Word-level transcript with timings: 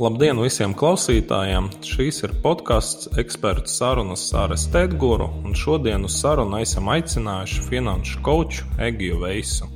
Labdien 0.00 0.38
visiem 0.38 0.72
klausītājiem! 0.78 1.66
Šīs 1.84 2.22
ir 2.22 2.32
podkāsts 2.40 3.08
ekspertu 3.18 3.68
sarunas 3.68 4.22
ar 4.38 4.54
Stēguru, 4.54 5.26
un 5.42 5.56
šodien 5.58 6.06
uz 6.06 6.14
sarunu 6.22 6.60
esam 6.62 6.86
aicinājuši 6.88 7.64
finanšu 7.66 8.22
koču 8.24 8.68
Egiju 8.86 9.18
Veisu. 9.20 9.66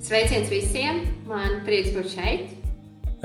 Sveiciens 0.00 0.48
visiem! 0.48 1.02
Man 1.26 1.60
prieks 1.66 1.90
būt 1.96 2.08
šeit! 2.14 2.52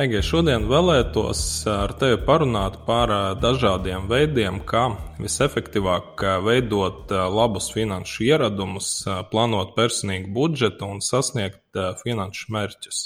Egija, 0.01 0.23
šodien 0.25 0.65
vēlētos 0.67 1.41
ar 1.71 1.93
tevi 2.01 2.17
parunāt 2.25 2.75
par 2.89 3.13
dažādiem 3.39 4.09
veidiem, 4.09 4.59
kā 4.67 4.87
visefektīvāk 5.21 6.25
veidot 6.45 7.13
labus 7.13 7.69
finanšu 7.71 8.27
ieradumus, 8.31 8.89
plānot 9.31 9.77
personīgu 9.77 10.33
budžetu 10.33 10.89
un 10.89 11.05
sasniegt 11.05 11.85
finanšu 12.03 12.51
mērķus. 12.57 13.03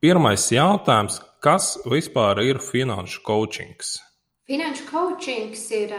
Pirmais 0.00 0.46
jautājums, 0.48 1.18
kas 1.44 1.74
vispār 1.84 2.38
ir 2.40 2.56
finanšu 2.64 3.18
coachings? 3.20 3.98
Finanšu 4.48 4.86
coachings 4.88 5.66
ir, 5.76 5.92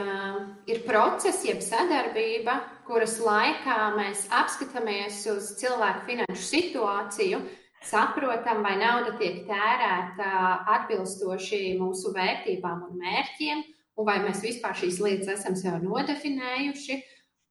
ir 0.65 0.79
process, 0.87 1.43
jeb 1.45 1.59
sadarbība, 1.61 2.55
kuras 2.87 3.19
laikā 3.21 3.75
mēs 3.99 4.23
apskatāmies 4.33 5.19
uz 5.29 5.51
cilvēku 5.59 6.01
finanšu 6.07 6.47
situāciju, 6.47 7.43
saprotam, 7.85 8.65
vai 8.65 8.73
nauda 8.81 9.13
tiek 9.21 9.43
tērēta 9.45 10.33
atbilstoši 10.79 11.61
mūsu 11.77 12.15
vērtībām 12.17 12.81
un 12.89 12.97
mērķiem, 13.05 13.61
un 14.01 14.09
vai 14.09 14.17
mēs 14.25 14.41
vispār 14.41 14.81
šīs 14.81 14.97
lietas 15.05 15.35
esam 15.37 15.53
sev 15.61 15.77
nodefinējuši, 15.85 16.97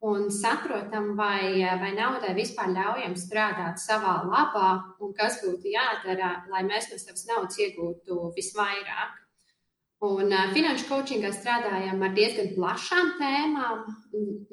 un 0.01 0.31
saprotam, 0.33 1.15
vai, 1.17 1.61
vai 1.81 1.93
naudai 1.93 2.33
vispār 2.37 2.73
ļaujam 2.73 3.17
strādāt 3.21 3.81
savā 3.83 4.21
labā 4.25 4.71
un 5.05 5.13
kas 5.17 5.43
būtu 5.45 5.75
jādara, 5.75 6.33
lai 6.49 6.63
mēs 6.65 6.89
no 6.93 6.97
savas 7.01 7.27
naudas 7.29 7.61
iegūtu 7.61 8.33
visvairāk. 8.37 9.19
Un 10.01 10.33
finanšu 10.55 10.87
coachingā 10.89 11.29
strādājam 11.37 12.01
ar 12.01 12.15
diezgan 12.17 12.55
plašām 12.55 13.15
tēmām, 13.19 13.83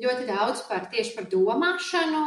ļoti 0.03 0.27
daudz 0.27 0.65
par 0.67 0.89
tieši 0.91 1.15
par 1.15 1.29
domāšanu, 1.31 2.23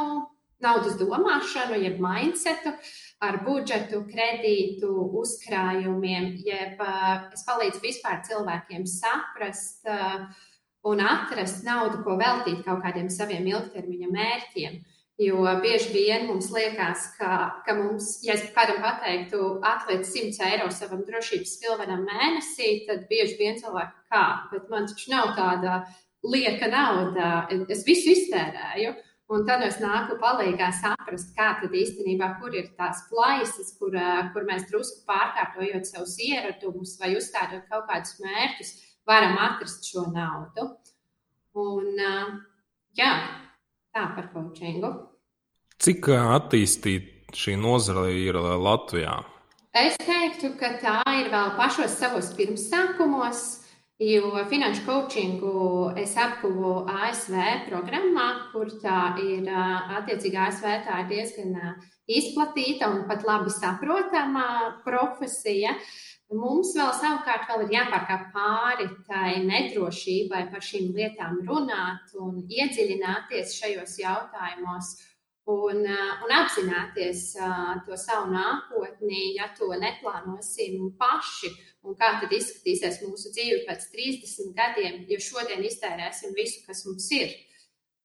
naudas 0.65 0.97
domāšanu, 0.97 1.77
jeb 1.85 2.01
mindsetu, 2.01 2.73
ar 3.21 3.43
budžetu, 3.45 4.01
kredītu, 4.09 4.89
uzkrājumiem, 5.21 6.33
jeb 6.47 6.81
es 6.81 7.45
palīdzu 7.45 7.85
vispār 7.85 8.23
cilvēkiem 8.25 8.89
saprast, 8.89 9.85
uh, 9.85 10.25
un 10.87 11.03
atrast 11.05 11.65
naudu, 11.67 12.01
ko 12.05 12.17
veltīt 12.21 12.65
kaut 12.65 12.81
kādiem 12.85 13.11
saviem 13.13 13.47
ilgtermiņa 13.51 14.09
mērķiem. 14.15 14.81
Jo 15.21 15.43
bieži 15.61 15.91
vien 15.93 16.23
mums 16.31 16.47
liekas, 16.55 17.11
ka, 17.19 17.33
ka 17.67 17.75
mums, 17.77 18.15
ja 18.25 18.39
es 18.39 18.47
kādam 18.55 18.79
pateiktu, 18.81 19.59
atliec 19.69 20.07
100 20.09 20.47
eiro 20.47 20.71
savam 20.73 21.03
drošības 21.05 21.59
pilvenam 21.61 22.07
mēnesī, 22.09 22.71
tad 22.89 23.05
bieži 23.11 23.37
vien 23.37 23.61
cilvēki 23.61 24.09
kā, 24.09 24.25
bet 24.55 24.73
man 24.73 24.89
taču 24.89 25.13
nav 25.13 25.35
tāda 25.37 25.83
lieka 26.25 26.71
nauda, 26.73 27.31
es 27.69 27.85
visu 27.85 28.15
iztērēju. 28.15 28.97
Un 29.31 29.45
tad 29.47 29.61
es 29.63 29.77
nāku 29.79 30.17
palīdzīgā 30.19 30.73
saprast, 30.81 31.29
kā 31.37 31.53
tad 31.61 31.75
īstenībā, 31.77 32.33
kur 32.41 32.57
ir 32.57 32.73
tās 32.75 33.05
plaisas, 33.13 33.69
kur, 33.79 33.95
kur 34.33 34.47
mēs 34.49 34.65
drusku 34.73 35.05
pārkārtojot 35.07 35.87
savus 35.87 36.17
ieradumus 36.25 36.97
vai 36.99 37.13
uzstādot 37.15 37.69
kaut 37.71 37.87
kādus 37.93 38.17
mērķus, 38.25 38.73
varam 39.11 39.39
atrast 39.39 39.89
šo 39.91 40.07
naudu. 40.15 40.69
Un, 41.59 41.97
jā, 42.97 43.13
tā 43.91 44.05
par 44.15 44.31
coachingu. 44.35 44.93
Cik 45.81 46.11
attīstīta 46.15 47.35
šī 47.37 47.57
nozare 47.59 48.11
ir 48.15 48.39
Latvijā? 48.39 49.21
Es 49.75 49.97
teiktu, 50.03 50.53
ka 50.59 50.75
tā 50.83 51.01
ir 51.21 51.31
vēl 51.31 51.55
pašos 51.59 51.95
savos 51.99 52.33
pirmsākumos, 52.39 53.43
jo 54.03 54.33
finanšu 54.51 54.83
coachingu 54.87 55.55
es 56.01 56.17
apguvu 56.19 56.89
ASV 56.91 57.37
programmā, 57.69 58.29
kur 58.53 58.71
tā 58.83 59.15
ir 59.23 59.47
attiecīgi 59.51 60.41
ASV 60.47 60.69
tā 60.87 61.03
ir 61.05 61.11
diezgan 61.11 61.55
izplatīta 62.11 62.91
un 62.91 63.05
pat 63.11 63.27
labi 63.27 63.55
saprotama 63.55 64.47
profesija. 64.87 65.77
Uh, 65.79 66.11
Mums 66.31 66.77
vēl 66.79 66.93
savukārt 66.95 67.49
vēl 67.51 67.65
ir 67.65 67.73
jāpārkāp 67.75 68.29
pāri 68.31 68.85
tai 69.09 69.41
nedrošībai 69.43 70.45
par 70.53 70.63
šīm 70.63 70.93
lietām 70.95 71.41
runāt 71.49 72.13
un 72.23 72.45
iedziļināties 72.47 73.57
šajos 73.59 73.97
jautājumos 73.99 74.93
un, 75.51 75.83
uh, 75.83 76.23
un 76.23 76.35
apzināties 76.37 77.25
uh, 77.41 77.73
to 77.87 77.99
savu 77.99 78.31
nākotni, 78.31 79.35
ja 79.41 79.51
to 79.59 79.73
neplānosim 79.75 80.93
paši. 81.01 81.51
Un 81.83 81.97
kā 81.99 82.13
tad 82.21 82.31
izskatīsies 82.37 83.01
mūsu 83.03 83.33
dzīve 83.35 83.65
pēc 83.67 83.87
30 83.91 84.55
gadiem, 84.55 85.03
ja 85.11 85.19
šodien 85.19 85.65
iztērēsim 85.67 86.37
visu, 86.37 86.63
kas 86.67 86.85
mums 86.87 87.09
ir. 87.17 87.33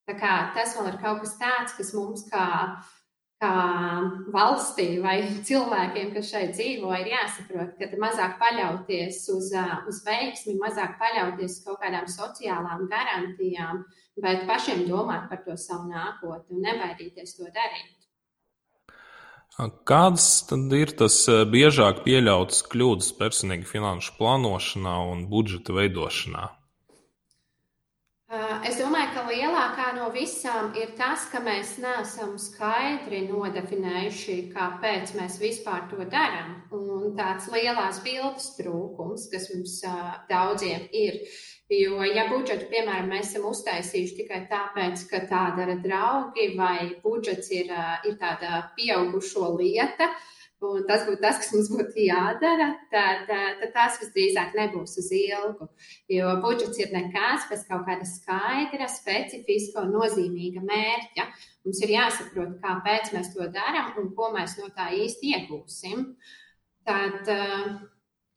Tā 0.10 0.16
kā 0.18 0.34
tas 0.56 0.74
vēl 0.78 0.94
ir 0.94 1.02
kaut 1.02 1.22
kas 1.22 1.38
tāds, 1.38 1.78
kas 1.78 1.94
mums 1.98 2.26
kā 2.32 2.48
kā 3.44 3.56
valstī 4.34 4.88
vai 5.04 5.18
cilvēkiem, 5.48 6.14
kas 6.16 6.32
šeit 6.32 6.56
dzīvo, 6.56 6.92
ir 7.02 7.12
jāsaprot, 7.12 7.76
ka 7.80 8.00
mazāk 8.02 8.38
paļauties 8.42 9.20
uz, 9.36 9.52
uz 9.90 10.00
veiksmi, 10.08 10.56
mazāk 10.62 10.96
paļauties 11.02 11.58
uz 11.58 11.66
kaut 11.68 11.82
kādām 11.84 12.08
sociālām 12.12 12.88
garantijām, 12.92 13.84
bet 14.22 14.48
pašiem 14.48 14.86
domāt 14.90 15.28
par 15.32 15.44
to 15.48 15.58
savu 15.60 15.92
nākotni 15.92 16.58
un 16.58 16.66
nebaidīties 16.70 17.38
to 17.38 17.52
darīt. 17.52 17.94
Kādas 19.88 20.44
tad 20.50 20.74
ir 20.76 20.92
tas 21.00 21.16
biežāk 21.48 22.02
pieļautas 22.04 22.66
kļūdas 22.72 23.14
personīgi 23.16 23.68
finanšu 23.70 24.18
plānošanā 24.18 24.96
un 25.14 25.28
budžeta 25.32 25.76
veidošanā? 25.78 26.50
Es 28.66 28.80
domāju, 28.80 29.12
ka 29.14 29.24
lielākā 29.30 29.92
no 29.94 30.08
visām 30.10 30.72
ir 30.82 30.96
tas, 30.98 31.28
ka 31.30 31.38
mēs 31.46 31.76
neesam 31.78 32.32
skaidri 32.42 33.20
nodefinējuši, 33.28 34.38
kāpēc 34.56 35.14
mēs 35.20 35.38
vispār 35.38 35.86
to 35.92 36.02
darām. 36.10 36.56
Un 36.74 37.14
tāds 37.20 37.52
lielās 37.54 38.02
bildes 38.02 38.56
trūkums, 38.58 39.28
kas 39.30 39.46
mums 39.54 39.78
daudziem 40.32 40.88
ir. 40.90 41.22
Jo, 41.70 42.02
ja 42.02 42.26
budžetu, 42.32 42.66
piemēram, 42.74 43.12
mēs 43.14 43.30
esam 43.30 43.46
uztaisījuši 43.52 44.18
tikai 44.24 44.42
tāpēc, 44.50 45.06
ka 45.12 45.22
tā 45.30 45.46
dara 45.58 45.78
draugi, 45.82 46.56
vai 46.58 46.96
budžets 47.06 47.54
ir, 47.54 47.70
ir 48.10 48.18
tāda 48.22 48.64
pieaugušo 48.78 49.54
lieta, 49.60 50.10
uh, 50.10 50.34
un 50.64 50.86
tas 50.88 51.04
būtu 51.08 51.20
tas, 51.22 51.40
kas 51.42 51.52
mums 51.54 51.70
būtu 51.74 52.06
jādara, 52.06 52.70
tad, 52.92 53.26
tad 53.28 53.64
tas 53.76 53.98
visdrīzāk 54.02 54.56
nebūs 54.58 54.96
uz 55.02 55.10
ilgu. 55.16 55.68
Jo 56.12 56.36
budžets 56.44 56.80
ir 56.80 56.94
nekas 56.96 57.48
bez 57.50 57.66
kaut 57.68 57.86
kāda 57.88 58.08
skaidra, 58.08 58.88
specifiska 58.92 59.84
un 59.84 59.96
nozīmīga 59.98 60.64
mērķa. 60.66 61.28
Mums 61.66 61.82
ir 61.84 61.96
jāsaprot, 61.98 62.56
kāpēc 62.64 63.12
mēs 63.16 63.34
to 63.34 63.50
darām 63.52 63.96
un 64.02 64.14
ko 64.16 64.32
mēs 64.36 64.58
no 64.62 64.72
tā 64.76 64.92
īsti 64.96 65.36
iegūsim. 65.36 66.08
Tad, 66.86 67.26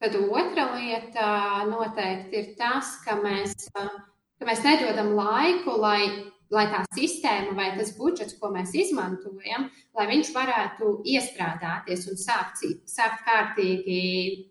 tad 0.00 0.18
otra 0.24 0.70
lieta 0.74 1.30
noteikti 1.68 2.40
ir 2.40 2.52
tas, 2.58 2.96
ka 3.04 3.18
mēs, 3.20 3.68
ka 3.74 4.48
mēs 4.48 4.64
nedodam 4.64 5.12
laiku, 5.18 5.76
lai 5.76 6.32
lai 6.54 6.64
tā 6.72 6.82
sistēma 6.96 7.54
vai 7.56 7.68
tas 7.76 7.92
budžets, 7.98 8.36
ko 8.40 8.50
mēs 8.54 8.72
izmantojam, 8.76 9.68
lai 9.96 10.06
viņš 10.10 10.32
varētu 10.36 10.92
iestrādāties 11.14 12.06
un 12.10 12.20
sākt, 12.20 12.64
sākt 12.88 13.24
kārtīgi 13.26 14.00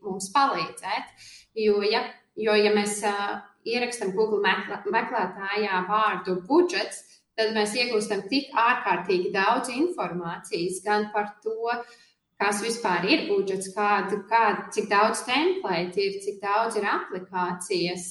mums 0.06 0.30
palīdzēt. 0.36 1.28
Jo, 1.58 1.82
ja, 1.86 2.04
jo, 2.38 2.56
ja 2.58 2.74
mēs 2.76 3.00
uh, 3.08 3.40
ierakstam 3.66 4.14
Google 4.18 4.44
meklētājā 4.46 5.84
vārdu 5.90 6.40
budžets, 6.48 7.04
tad 7.38 7.54
mēs 7.58 7.74
iegūstam 7.78 8.26
tik 8.30 8.54
ārkārtīgi 8.58 9.34
daudz 9.34 9.74
informācijas 9.74 10.84
gan 10.86 11.10
par 11.14 11.34
to, 11.44 11.58
uh, 11.74 11.98
kas 12.42 12.62
vispār 12.62 13.08
ir 13.10 13.26
budžets, 13.32 13.72
kāda, 13.74 14.20
kāda, 14.30 14.68
cik 14.74 14.90
daudz 14.92 15.24
templēti 15.26 16.06
ir, 16.06 16.20
cik 16.22 16.38
daudz 16.44 16.78
ir 16.78 16.86
aplikācijas, 16.92 18.06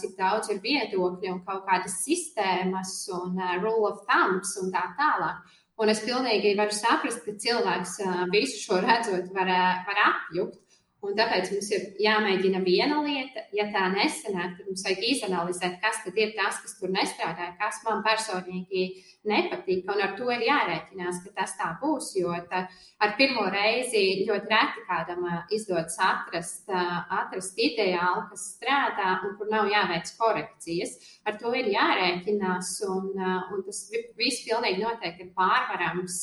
cik 0.00 0.16
daudz 0.16 0.50
ir 0.52 0.62
viedokļi 0.64 1.32
un 1.34 1.42
kaut 1.44 1.66
kādas 1.68 2.00
sistēmas 2.06 2.94
un 3.18 3.36
rule 3.60 3.90
of 3.90 4.02
thumbs 4.08 4.56
un 4.62 4.72
tā 4.72 4.86
tālāk. 4.98 5.44
Un 5.76 5.92
es 5.92 6.00
pilnīgi 6.00 6.54
varu 6.56 6.72
saprast, 6.72 7.20
ka 7.26 7.34
cilvēks 7.36 7.98
visu 8.32 8.62
šo 8.62 8.80
redzot 8.80 9.28
var, 9.36 9.50
var 9.84 10.04
apjukt. 10.06 10.62
Un 11.06 11.14
tāpēc 11.14 11.52
mums 11.52 11.68
ir 11.70 11.82
jāmēģina 12.02 12.60
viena 12.64 12.98
lieta, 13.04 13.44
ja 13.54 13.68
tā 13.70 13.84
nesanāk, 13.92 14.56
tad 14.56 14.66
mums 14.66 14.82
vajag 14.86 15.04
izanalizēt, 15.06 15.76
kas 15.82 16.00
tad 16.02 16.16
ir 16.18 16.32
tas, 16.34 16.58
kas 16.64 16.74
tur 16.80 16.90
nestrādāja, 16.90 17.52
kas 17.60 17.78
man 17.86 18.02
personīgi 18.02 18.86
nepatīk. 19.30 19.84
Un 19.92 20.02
ar 20.02 20.16
to 20.18 20.26
ir 20.34 20.42
jārēķinās, 20.48 21.20
ka 21.22 21.34
tas 21.36 21.54
tā 21.58 21.68
būs, 21.82 22.10
jo 22.18 22.34
tā, 22.50 22.64
ar 23.02 23.14
pirmo 23.18 23.46
reizi 23.52 24.24
ļoti 24.26 24.50
reti 24.50 24.84
kādam 24.88 25.28
izdodas 25.54 25.98
atrast, 26.02 26.66
atrast 26.74 27.62
ideālu, 27.68 28.26
kas 28.32 28.48
strādā 28.56 29.12
un 29.26 29.36
kur 29.38 29.50
nav 29.52 29.70
jāveic 29.70 30.10
korekcijas. 30.18 30.96
Ar 31.26 31.38
to 31.38 31.54
ir 31.58 31.70
jārēķinās, 31.74 32.72
un, 32.90 33.12
un 33.14 33.64
tas 33.68 33.84
viss 34.18 34.42
pilnīgi 34.48 34.82
noteikti 34.82 35.28
ir 35.28 35.32
pārvarams 35.38 36.20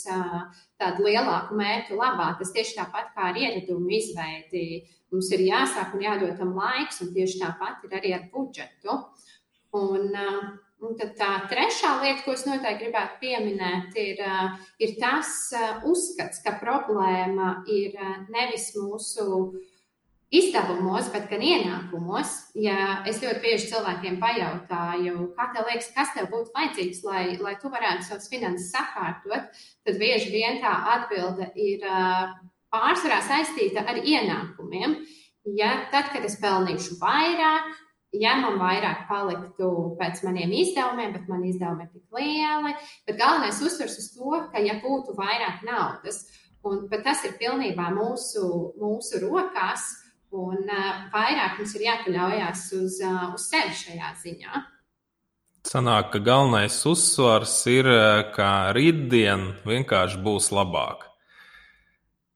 tādu 0.81 1.07
lielāku 1.07 1.55
mērķu 1.57 1.97
labā. 1.99 2.33
Tas 2.39 2.51
tieši 2.55 2.77
tāpat 2.79 3.13
kā 3.15 3.29
ar 3.31 3.39
ieradumu 3.39 3.91
izveidi. 3.95 4.72
Mums 5.13 5.29
ir 5.35 5.45
jāsāk 5.45 5.93
un 5.93 6.05
jādod 6.05 6.37
tam 6.39 6.55
laiks, 6.57 7.01
un 7.05 7.11
tieši 7.13 7.41
tāpat 7.43 7.83
ir 7.85 7.97
arī 7.99 8.13
ar 8.17 8.23
budžetu. 8.33 8.95
Un, 9.77 10.09
un 10.83 10.95
tad 10.99 11.13
tā 11.17 11.29
trešā 11.49 11.95
lieta, 12.01 12.23
ko 12.25 12.33
es 12.33 12.47
noteikti 12.47 12.87
gribētu 12.87 13.19
pieminēt, 13.21 13.93
ir, 14.01 14.23
ir 14.81 14.95
tas 15.01 15.35
uzskats, 15.89 16.41
ka 16.45 16.57
problēma 16.61 17.59
ir 17.69 17.97
nevis 18.33 18.71
mūsu 18.77 19.53
izdevumos, 20.33 21.11
bet 21.13 21.27
gan 21.29 21.43
ienākumos. 21.45 22.31
Ja 22.57 23.03
es 23.09 23.21
ļoti 23.21 23.41
bieži 23.43 23.69
cilvēkiem 23.69 24.17
pajautāju, 24.21 25.27
kā 25.37 25.49
tev 25.53 25.69
liekas, 25.69 25.91
kas 25.93 26.13
tev 26.15 26.31
būtu 26.33 26.53
vajadzīgs, 26.55 27.03
lai, 27.05 27.25
lai 27.41 27.53
tu 27.61 27.69
varētu 27.73 28.07
savas 28.07 28.29
finanses 28.31 28.71
sakārtot, 28.73 29.61
tad 29.85 30.01
bieži 30.01 30.33
vien 30.33 30.57
tā 30.63 30.73
atbilde 30.95 31.51
ir 31.53 31.85
pārsvarā 32.73 33.21
saistīta 33.23 33.85
ar 33.87 34.01
ienākumiem. 34.01 34.97
Ja 35.59 35.73
tad, 35.91 36.11
kad 36.13 36.25
es 36.25 36.37
pelnīšu 36.41 36.97
vairāk, 37.01 37.73
ja 38.15 38.35
man 38.39 38.59
vairāk 38.61 39.07
paliktu 39.09 39.71
pēc 39.99 40.23
maniem 40.25 40.53
izdevumiem, 40.55 41.11
bet 41.15 41.27
man 41.31 41.43
izdevumi 41.47 41.87
ir 41.87 41.91
tik 41.91 42.19
lieli, 42.19 42.75
bet 43.07 43.19
galvenais 43.19 43.59
uzsvers 43.61 43.99
uz 43.99 44.13
to, 44.15 44.37
ka 44.53 44.63
ja 44.63 44.79
būtu 44.83 45.17
vairāk 45.17 45.65
naudas, 45.67 46.23
un 46.63 46.87
tas 46.93 47.25
ir 47.27 47.35
pilnībā 47.41 47.89
mūsu, 47.95 48.47
mūsu 48.79 49.19
rokās, 49.25 49.91
Un 50.33 50.65
uh, 50.65 50.93
vairāk 51.13 51.59
mums 51.59 51.75
ir 51.77 51.83
jāpaļaujas 51.85 52.61
uz, 52.79 52.97
uh, 53.05 53.25
uz 53.35 53.43
sevi 53.51 53.75
šajā 53.77 54.07
ziņā. 54.23 54.61
Sanāk, 55.69 56.09
ka 56.15 56.19
galvenais 56.25 56.79
uzsvars 56.89 57.53
ir, 57.69 57.87
ka 58.33 58.73
rītdien 58.73 59.51
vienkārši 59.63 60.17
būs 60.25 60.49
labāk. 60.51 61.05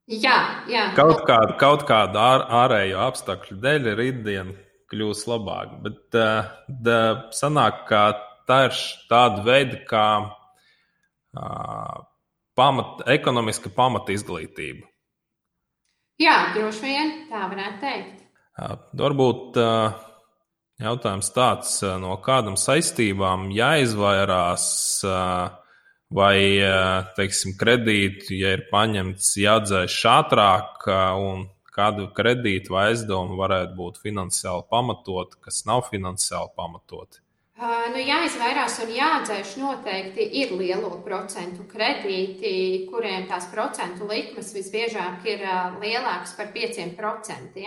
Jā, 0.07 0.37
jā. 0.71 0.85
Kaut 0.95 1.25
kāda, 1.27 1.57
kaut 1.59 1.83
kāda 1.87 2.21
ār, 2.23 2.43
ārējo 2.63 3.01
apstākļu 3.09 3.57
dēļ 3.63 3.89
rītdien 3.99 4.53
kļūs 4.87 5.25
labāk. 5.27 5.73
Bet 5.83 6.15
uh, 6.15 6.47
da, 6.67 6.99
sanāk, 7.35 7.83
ka 7.89 8.03
tā 8.47 8.61
ir 8.69 8.77
tāda 9.11 9.43
veida 9.43 9.81
kā 9.89 10.05
uh, 10.23 11.97
pamat, 12.55 13.03
ekonomiska 13.17 13.73
pamata 13.75 14.15
izglītība. 14.15 14.87
Jā, 16.23 16.37
droši 16.55 16.87
vien 16.87 17.11
tā 17.29 17.43
varētu 17.51 17.83
teikt. 17.83 18.23
Varbūt 18.97 19.59
jautājums 20.81 21.29
tāds, 21.35 21.75
no 22.01 22.15
kādām 22.25 22.55
saistībām 22.57 23.51
jāizvairās, 23.53 24.65
vai, 26.13 26.39
teiksim, 27.17 27.57
kredītu, 27.59 28.33
ja 28.37 28.55
ir 28.55 28.65
paņemts, 28.71 29.35
jāatdzēš 29.41 29.99
ātrāk, 30.13 30.87
un 31.19 31.47
kādu 31.77 32.09
kredītu 32.17 32.73
vai 32.73 32.89
aizdevumu 32.93 33.37
varētu 33.37 33.77
būt 33.77 34.01
finansiāli 34.01 34.65
pamatot, 34.71 35.37
kas 35.43 35.63
nav 35.69 35.85
finansiāli 35.91 36.53
pamatoti. 36.57 37.21
Nu, 37.57 37.97
jāizvairās 37.97 38.75
un 38.83 38.91
jāatdzēš 38.93 39.55
noteikti 39.57 40.25
ir 40.41 40.51
lielo 40.59 40.91
procentu 41.01 41.63
kredīti, 41.65 42.51
kuriem 42.91 43.25
tās 43.29 43.47
procentu 43.49 44.05
likmes 44.05 44.51
visbiežāk 44.53 45.25
ir 45.25 45.41
lielākas 45.81 46.35
par 46.37 46.51
5%. 46.53 47.65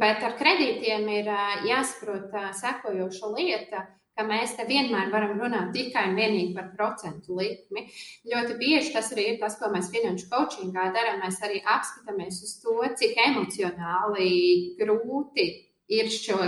Bet 0.00 0.24
ar 0.24 0.36
kredītiem 0.38 1.04
ir 1.18 1.28
jāsaprot 1.68 2.32
sekojoša 2.56 3.32
lieta, 3.34 3.84
ka 4.18 4.24
mēs 4.26 4.56
te 4.58 4.66
vienmēr 4.66 5.12
varam 5.12 5.38
runāt 5.38 5.70
tikai 5.76 6.08
un 6.10 6.18
vienīgi 6.18 6.56
par 6.56 6.72
procentu 6.74 7.36
likmi. 7.38 7.84
Ļoti 8.26 8.56
bieži 8.58 8.90
tas 8.96 9.12
arī 9.14 9.28
ir 9.32 9.38
tas, 9.42 9.54
ko 9.60 9.70
mēs 9.70 9.92
finanšu 9.94 10.26
coachingā 10.32 10.88
darām. 10.96 11.22
Mēs 11.22 11.38
arī 11.46 11.62
apskatāmies 11.62 12.42
uz 12.42 12.56
to, 12.64 12.74
cik 12.98 13.14
emocionāli 13.28 14.32
grūti 14.80 15.46
ir 15.94 16.10
šo 16.10 16.40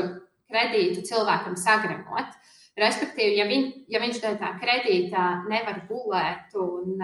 kredītu 0.50 1.06
cilvēkam 1.06 1.54
sagremot. 1.60 2.34
Respektīvi, 2.80 3.38
ja, 3.38 3.46
viņ, 3.46 3.64
ja 3.92 4.00
viņš 4.02 4.20
dēļ 4.22 4.36
tā 4.40 4.50
kredītā 4.58 5.24
nevar 5.50 5.82
gulēt 5.88 6.54
un, 6.58 6.96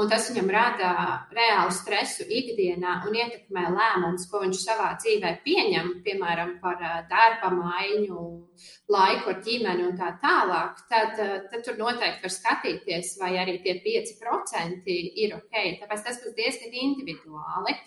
un 0.00 0.08
tas 0.10 0.26
viņam 0.30 0.48
rada 0.50 0.92
reālu 1.34 1.72
stresu 1.74 2.26
ikdienā 2.26 2.96
un 3.06 3.18
ietekmē 3.18 3.64
lēmumus, 3.76 4.26
ko 4.30 4.40
viņš 4.42 4.62
savā 4.64 4.88
dzīvē 4.98 5.30
pieņem, 5.44 5.90
piemēram, 6.06 6.56
par 6.62 6.82
darba 7.10 7.52
maiņu, 7.54 8.24
laiku 8.90 9.34
ar 9.34 9.38
ģimeni 9.46 9.86
un 9.86 9.94
tā 10.00 10.10
tālāk, 10.22 10.82
tad, 10.90 11.14
tad 11.50 11.62
tur 11.66 11.78
noteikti 11.78 12.26
var 12.26 12.34
skatīties, 12.38 13.14
vai 13.22 13.36
arī 13.42 13.60
tie 13.62 13.78
5% 13.86 14.98
ir 15.24 15.38
ok. 15.38 15.54
Tāpēc 15.84 16.04
tas 16.08 16.20
būs 16.24 16.36
diezgan 16.40 16.74
individuāli. 16.88 17.78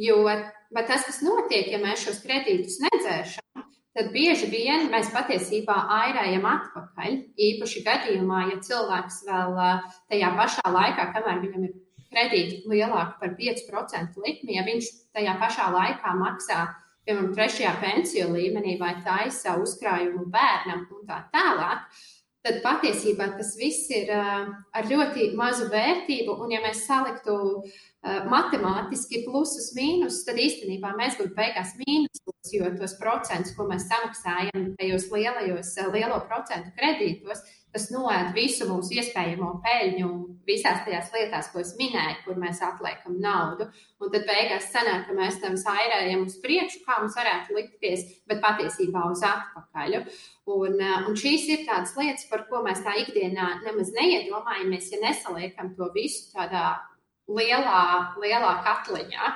Jo 0.00 0.24
tas, 0.24 1.04
kas 1.04 1.20
notiek, 1.20 1.68
ja 1.68 1.78
mēs 1.82 2.06
šos 2.06 2.22
kredītus 2.24 2.80
nedzēšam, 2.80 3.51
tad 3.96 4.10
bieži 4.14 4.48
vien 4.52 4.88
mēs 4.92 5.10
patiesībā 5.12 5.76
airējam 6.00 6.46
atpakaļ. 6.48 7.16
Īpaši 7.48 7.84
gadījumā, 7.86 8.44
ja 8.52 8.60
cilvēks 8.68 9.22
vēl 9.28 9.58
tajā 10.12 10.30
pašā 10.38 10.74
laikā, 10.76 11.08
kamēr 11.16 11.42
viņam 11.44 11.66
ir 11.68 11.74
kredīti 12.12 12.62
lielāki 12.68 13.18
par 13.20 13.34
5% 13.38 14.24
likmi, 14.24 14.56
ja 14.58 14.64
viņš 14.68 14.88
tajā 15.16 15.36
pašā 15.40 15.68
laikā 15.72 16.14
maksā, 16.20 16.64
piemēram, 17.06 17.32
trešajā 17.36 17.76
pensiju 17.82 18.32
līmenī 18.34 18.78
vai 18.80 18.94
taisa 19.04 19.56
uzkrājumu 19.60 20.26
bērnam 20.32 20.86
un 20.92 21.06
tā 21.08 21.22
tālāk, 21.32 21.86
tad 22.42 22.58
patiesībā 22.64 23.32
tas 23.38 23.54
viss 23.58 23.90
ir 23.94 24.10
ar 24.12 24.88
ļoti 24.88 25.32
mazu 25.38 25.68
vērtību. 25.72 26.36
Un, 26.42 26.54
ja 26.54 26.62
mēs 26.64 26.84
saliktu 26.88 27.36
matemātiski 28.02 29.22
plusus, 29.26 29.70
mīnus, 29.76 30.24
tad 30.26 30.40
īstenībā 30.42 30.90
mēs 30.98 31.18
būtu 31.20 31.36
beigās 31.36 31.76
mīnusos, 31.78 32.50
jo 32.50 32.70
tos 32.74 32.96
procentus, 32.98 33.54
ko 33.54 33.68
mēs 33.70 33.86
samaksājam 33.86 34.72
tajos 34.78 35.06
lielajos, 35.12 35.76
lielo 35.94 36.18
procentu 36.26 36.74
kredītos, 36.78 37.44
tas 37.72 37.88
noēd 37.94 38.34
visu 38.34 38.66
mūsu 38.68 38.98
iespējamo 38.98 39.54
peļņu 39.62 40.10
visās 40.46 40.82
tajās 40.84 41.08
lietās, 41.14 41.48
ko 41.52 41.62
es 41.62 41.72
minēju, 41.78 42.18
kur 42.26 42.42
mēs 42.42 42.58
atliekam 42.66 43.16
naudu. 43.22 43.68
Un 44.02 44.10
tad 44.12 44.26
beigās 44.26 44.68
sanāk, 44.74 45.06
ka 45.06 45.16
mēs 45.16 45.38
tam 45.40 45.54
sairējam 45.60 46.26
uz 46.26 46.36
priekšu, 46.42 46.82
kā 46.84 46.98
mums 47.00 47.16
varētu 47.16 47.56
likties, 47.56 48.04
bet 48.28 48.42
patiesībā 48.42 49.06
uz 49.14 49.22
atpakaļ. 49.28 50.00
Un, 50.52 50.80
un 50.82 51.18
šīs 51.18 51.46
ir 51.54 51.66
tādas 51.70 51.94
lietas, 51.96 52.26
par 52.28 52.48
ko 52.50 52.64
mēs 52.66 52.82
tā 52.82 52.98
ikdienā 53.06 53.62
nemaz 53.62 53.94
neiedomājamies, 53.94 54.90
ja 54.92 55.04
nesaliekam 55.06 55.76
to 55.78 55.88
visu 55.94 56.32
tādā 56.34 56.74
lielā, 57.38 57.82
lielā 58.22 58.52
katliņā. 58.66 59.32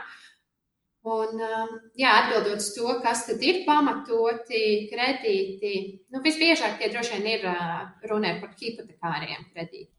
Un, 1.06 1.38
um, 1.38 1.74
jā, 1.94 2.12
atbildot 2.24 2.58
uz 2.58 2.72
to, 2.74 2.96
kas 3.04 3.28
tad 3.28 3.42
ir 3.46 3.60
pamatoti 3.66 4.88
kredīti, 4.90 5.74
nu, 6.10 6.22
visbiežāk 6.24 6.80
tie 6.80 6.90
droši 6.90 7.20
vien 7.20 7.28
ir 7.36 7.46
uh, 7.46 7.84
runē 8.10 8.40
par 8.40 8.56
hipotekāriem 8.58 9.46
kredītiem. 9.52 9.92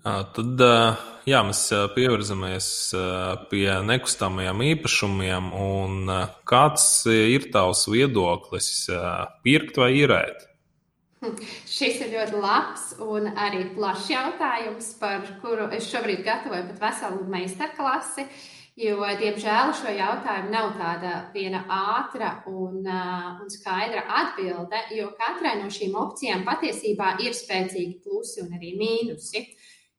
Tad 0.00 0.62
jā, 1.28 1.40
mēs 1.44 1.60
pievirzamies 1.92 2.68
pie 3.50 3.66
nekustamajiem 3.84 4.62
īpašumiem. 4.70 5.50
Kāds 6.48 6.86
ir 7.12 7.50
tavs 7.52 7.84
viedoklis, 7.92 8.70
pirkt 9.44 9.76
vai 9.80 9.90
īrēt? 10.00 10.46
Šis 11.76 12.00
ir 12.00 12.14
ļoti 12.14 12.38
labs 12.40 12.86
un 13.04 13.28
arī 13.36 13.66
plašs 13.74 14.08
jautājums, 14.12 14.94
par 15.00 15.26
kuru 15.42 15.68
es 15.76 15.88
šobrīd 15.90 16.24
gatavoju 16.24 16.70
pat 16.70 16.80
veselu 16.86 17.28
meistarklasi. 17.34 18.26
Jo, 18.80 19.02
diemžēl, 19.20 19.74
šo 19.76 19.92
jautājumu 19.92 20.52
nav 20.54 20.70
tāda 20.78 21.10
viena 21.34 21.60
ātra 21.68 22.30
un, 22.48 22.78
uh, 22.86 23.42
un 23.42 23.50
skaidra 23.52 24.06
atbilde, 24.22 24.78
jo 24.96 25.10
katrai 25.18 25.58
no 25.58 25.68
šīm 25.68 25.98
opcijām 26.00 26.46
patiesībā 26.46 27.16
ir 27.20 27.36
spēcīgi 27.36 27.98
plusi 28.00 28.40
un 28.40 28.54
arī 28.56 28.72
mīnusi. 28.78 29.42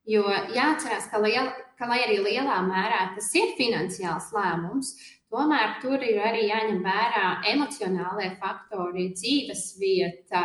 Jo 0.10 0.24
jāatcerās, 0.26 1.12
ka, 1.12 1.22
liela, 1.22 1.52
ka 1.78 1.92
lai 1.92 2.00
arī 2.08 2.18
lielā 2.24 2.58
mērā 2.66 3.12
tas 3.14 3.30
ir 3.38 3.54
finansiāls 3.60 4.32
lēmums, 4.34 4.96
Tomēr 5.32 5.78
tur 5.80 6.02
ir 6.04 6.18
arī 6.20 6.48
jāņem 6.50 6.82
vērā 6.84 7.28
emocionālie 7.54 8.34
faktori, 8.42 9.14
dzīves 9.16 9.62
vieta 9.80 10.42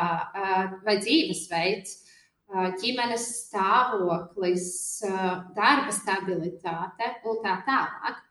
vai 0.86 0.94
dzīvesveids, 1.00 1.96
ģimenes 2.78 3.24
stāvoklis, 3.48 4.68
darba 5.56 5.90
stabilitāte 5.90 7.10
un 7.26 7.42
tā 7.42 7.56
tālāk. 7.66 8.22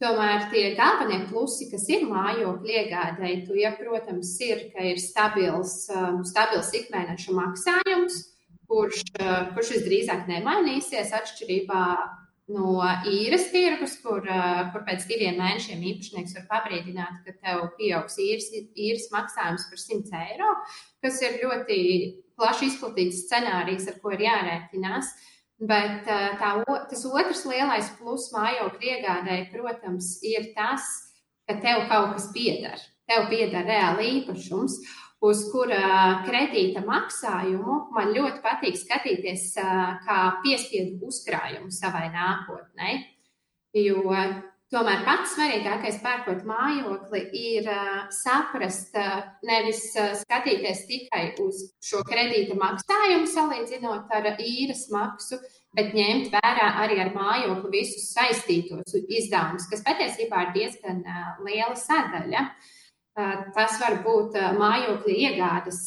Tomēr 0.00 0.46
tie 0.48 0.70
galvenie 0.78 1.18
plusi, 1.28 1.66
kas 1.68 1.84
ir 1.92 2.06
mājokļu 2.08 2.72
iegādēji, 2.78 3.42
ja, 3.60 3.74
protams, 3.76 4.30
ir, 4.40 4.70
ka 4.72 4.86
ir 4.88 4.96
stabils, 4.96 5.74
stabils 6.30 6.72
ikmēneša 6.78 7.36
maksājums, 7.36 8.16
kurš, 8.70 9.04
kurš 9.52 9.74
visdrīzāk 9.76 10.24
nemainīsies 10.30 11.12
atšķirībā 11.20 11.82
no 12.50 12.80
īres 13.08 13.48
tirgus, 13.52 13.96
kur, 14.02 14.24
uh, 14.26 14.62
kur 14.72 14.84
pēc 14.86 15.06
diviem 15.08 15.38
mēnešiem 15.40 15.82
īpašnieks 15.92 16.36
var 16.38 16.46
pabrīdināt, 16.50 17.22
ka 17.26 17.34
tev 17.38 17.66
pieaugs 17.78 18.18
īres, 18.22 18.50
īres 18.74 19.08
maksājums 19.14 19.68
par 19.70 19.82
100 19.82 20.22
eiro, 20.24 20.54
kas 21.04 21.20
ir 21.26 21.38
ļoti 21.44 21.80
plaši 22.40 22.70
izplatīts 22.70 23.26
scenārijs, 23.26 23.88
ar 23.90 24.00
ko 24.02 24.14
ir 24.16 24.24
jārēķinās. 24.26 25.12
Bet 25.60 26.06
tā, 26.08 26.54
tas 26.88 27.02
otrs 27.04 27.42
lielais 27.44 27.90
pluss 27.98 28.30
mājokļu 28.32 28.94
iegādēji, 28.94 29.50
protams, 29.52 30.14
ir 30.24 30.54
tas, 30.56 30.86
ka 31.44 31.58
tev 31.60 31.84
kaut 31.90 32.14
kas 32.14 32.30
pieder. 32.32 32.80
Tev 33.10 33.26
pieder 33.28 33.66
reāli 33.66 34.06
īpašums, 34.20 34.78
uz 35.20 35.42
kura 35.52 36.22
kredīta 36.24 36.82
maksājumu 36.86 37.80
man 37.96 38.14
ļoti 38.16 38.40
patīk 38.44 38.78
skatīties 38.80 39.52
kā 40.06 40.20
piespiedu 40.44 41.10
uzkrājumu 41.10 41.72
savai 41.74 42.08
nākotnē. 42.14 42.94
Jo 43.76 44.04
Tomēr 44.70 45.00
pats 45.02 45.32
svarīgākais 45.34 45.96
pērkot 45.98 46.44
mājokli 46.46 47.24
ir 47.34 47.66
saprast, 48.14 48.94
nevis 49.42 49.80
skatīties 50.20 50.84
tikai 50.86 51.24
uz 51.42 51.64
šo 51.82 52.04
kredīta 52.06 52.54
maksājumu, 52.54 53.26
salīdzinot 53.32 54.14
ar 54.14 54.28
īres 54.38 54.84
maksu, 54.94 55.40
bet 55.74 55.90
ņemt 55.98 56.30
vērā 56.36 56.68
arī 56.84 57.00
ar 57.02 57.10
mājokli 57.16 57.80
visus 57.80 58.12
saistītos 58.14 58.94
izdevumus, 59.00 59.66
kas 59.72 59.82
patiesībā 59.88 60.46
ir 60.46 60.54
diezgan 60.60 61.02
liela 61.42 61.74
sadaļa. 61.74 62.46
Uh, 62.46 62.79
tas 63.14 63.76
var 63.82 64.00
būt 64.04 64.36
mājokļa 64.58 65.14
iegādes 65.26 65.80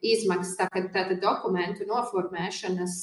izmaksas, 0.00 0.56
tātad 0.60 0.90
tā, 0.94 1.06
tā 1.10 1.18
dokumentu 1.20 1.86
noformēšanas, 1.88 2.98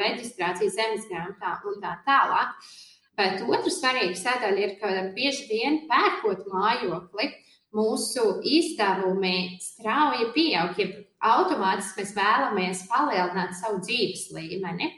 reģistrācijas 0.00 0.76
zemesgrāmatā 0.76 1.54
un 1.70 1.78
tā 1.82 1.96
tālāk. 2.06 2.56
Bet 3.18 3.42
otra 3.44 3.70
svarīga 3.72 4.16
sadaļa 4.16 4.60
ir, 4.64 4.74
ka 4.80 4.92
bieži 5.16 5.48
vien 5.50 5.82
pērkot 5.88 6.46
mājokli, 6.52 7.28
mūsu 7.72 8.38
izdevumi 8.44 9.58
strauji 9.60 10.28
pieaug, 10.34 10.76
ja 10.80 10.88
automātiski 11.32 12.02
mēs 12.02 12.12
vēlamies 12.16 12.82
palielināt 12.90 13.56
savu 13.56 13.80
dzīves 13.84 14.28
līmeni. 14.36 14.90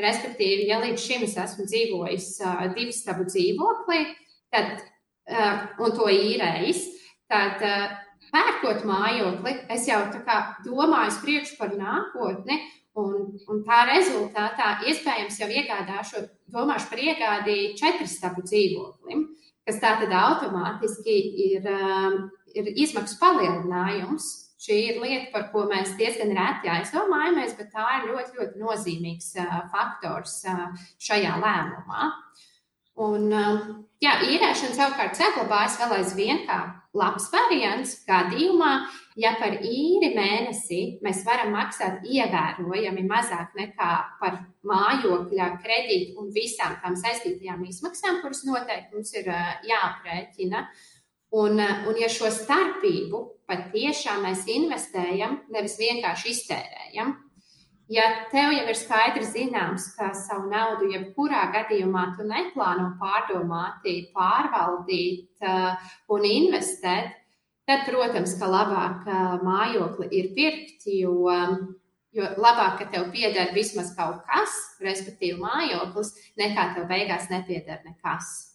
Respektīvi, 0.00 0.70
ja 0.70 0.80
līdz 0.80 1.00
šim 1.00 1.26
es 1.26 1.36
esmu 1.36 1.66
dzīvojis 1.68 2.28
divu 2.76 2.94
stabu 2.96 3.26
dzīvoklī, 3.28 4.00
tad, 4.52 4.80
un 5.80 5.92
to 5.96 6.08
īrējis, 6.08 6.80
tad 7.32 7.64
uh, 7.64 7.96
pērkot 8.32 8.84
mājokli, 8.88 9.56
es 9.72 9.88
jau 9.88 10.04
domāju 10.68 11.18
priekš 11.24 11.56
par 11.58 11.74
nākotni 11.80 12.60
Un, 12.92 13.38
un 13.48 13.60
tā 13.64 13.86
rezultātā 13.88 14.74
iespējams 14.84 15.38
jau 15.40 15.48
iegādāšu, 15.48 16.26
domāšu 16.52 16.90
par 16.90 17.00
iegādi 17.00 17.72
četru 17.78 18.04
stabu 18.04 18.44
dzīvoklim, 18.44 19.22
kas 19.64 19.78
tā 19.80 19.94
tad 20.02 20.12
automātiski 20.12 21.14
ir, 21.46 21.68
um, 21.72 22.18
ir 22.52 22.68
izmaksu 22.74 23.16
palielinājums. 23.22 24.28
Šī 24.62 24.76
ir 24.92 25.00
lieta, 25.02 25.30
par 25.32 25.48
ko 25.50 25.64
mēs 25.70 25.96
diezgan 25.98 26.36
reti 26.36 26.68
aizdomājamies, 26.70 27.56
bet 27.58 27.72
tā 27.72 27.86
ir 27.96 28.12
ļoti, 28.12 28.36
ļoti 28.36 28.60
nozīmīgs 28.60 29.32
uh, 29.40 29.56
faktors 29.72 30.36
šajā 31.02 31.32
lēmumā. 31.40 32.12
Un, 33.02 33.24
jā, 34.04 34.12
īrēšana 34.28 34.76
savukārt 34.76 35.16
saglabājas 35.16 35.80
vēl 35.80 35.96
aizvien 35.96 36.44
kā 36.44 36.60
labs 36.96 37.28
variants 37.32 37.94
gadījumā, 38.08 38.70
ja 39.20 39.32
par 39.40 39.58
īri 39.64 40.12
mēnesī 40.16 40.80
mēs 41.04 41.22
varam 41.26 41.54
maksāt 41.56 42.04
ievērojami 42.04 43.04
mazāk 43.08 43.56
nekā 43.56 43.92
par 44.20 44.38
mājokļa 44.68 45.48
kredītu 45.62 46.20
un 46.20 46.32
visām 46.34 46.76
tām 46.82 46.96
saistītajām 47.00 47.64
izmaksām, 47.68 48.20
kuras 48.22 48.44
noteikti 48.48 48.96
mums 48.96 49.14
ir 49.16 49.30
jāaprēķina. 49.68 50.66
Un, 51.32 51.56
un 51.88 51.96
ja 51.96 52.10
šo 52.12 52.28
starpību 52.28 53.22
patiešām 53.48 54.26
mēs 54.26 54.44
investējam, 54.52 55.38
nevis 55.52 55.78
vienkārši 55.80 56.34
iztērējam, 56.34 57.14
ja 57.92 58.08
tev 58.32 58.52
jau 58.56 58.66
ir 58.66 58.78
skaidri 58.78 59.24
zināms, 59.28 59.92
ka 59.96 60.10
savu 60.16 60.50
naudu 60.50 60.90
jebkurā 60.92 61.46
gadījumā 61.54 62.08
tu 62.16 62.26
neplāno 62.28 62.94
pārdomāti, 63.00 63.98
pārvaldīt 64.16 65.50
un 66.12 66.30
investēt, 66.30 67.18
Tad, 67.62 67.84
protams, 67.86 68.34
ka 68.40 68.48
labāk 68.50 69.04
mājokli 69.46 70.08
ir 70.18 70.32
pirkt, 70.34 70.82
jo, 70.90 71.14
jo 72.10 72.30
labāk, 72.42 72.80
ka 72.80 72.88
tev 72.90 73.06
pieder 73.14 73.52
vismaz 73.54 73.92
kaut 73.94 74.24
kas, 74.26 74.56
respektīvi 74.82 75.38
mājoklis, 75.38 76.10
nekā 76.42 76.72
tev 76.74 76.88
beigās 76.90 77.30
nepieder 77.30 77.84
nekas. 77.86 78.51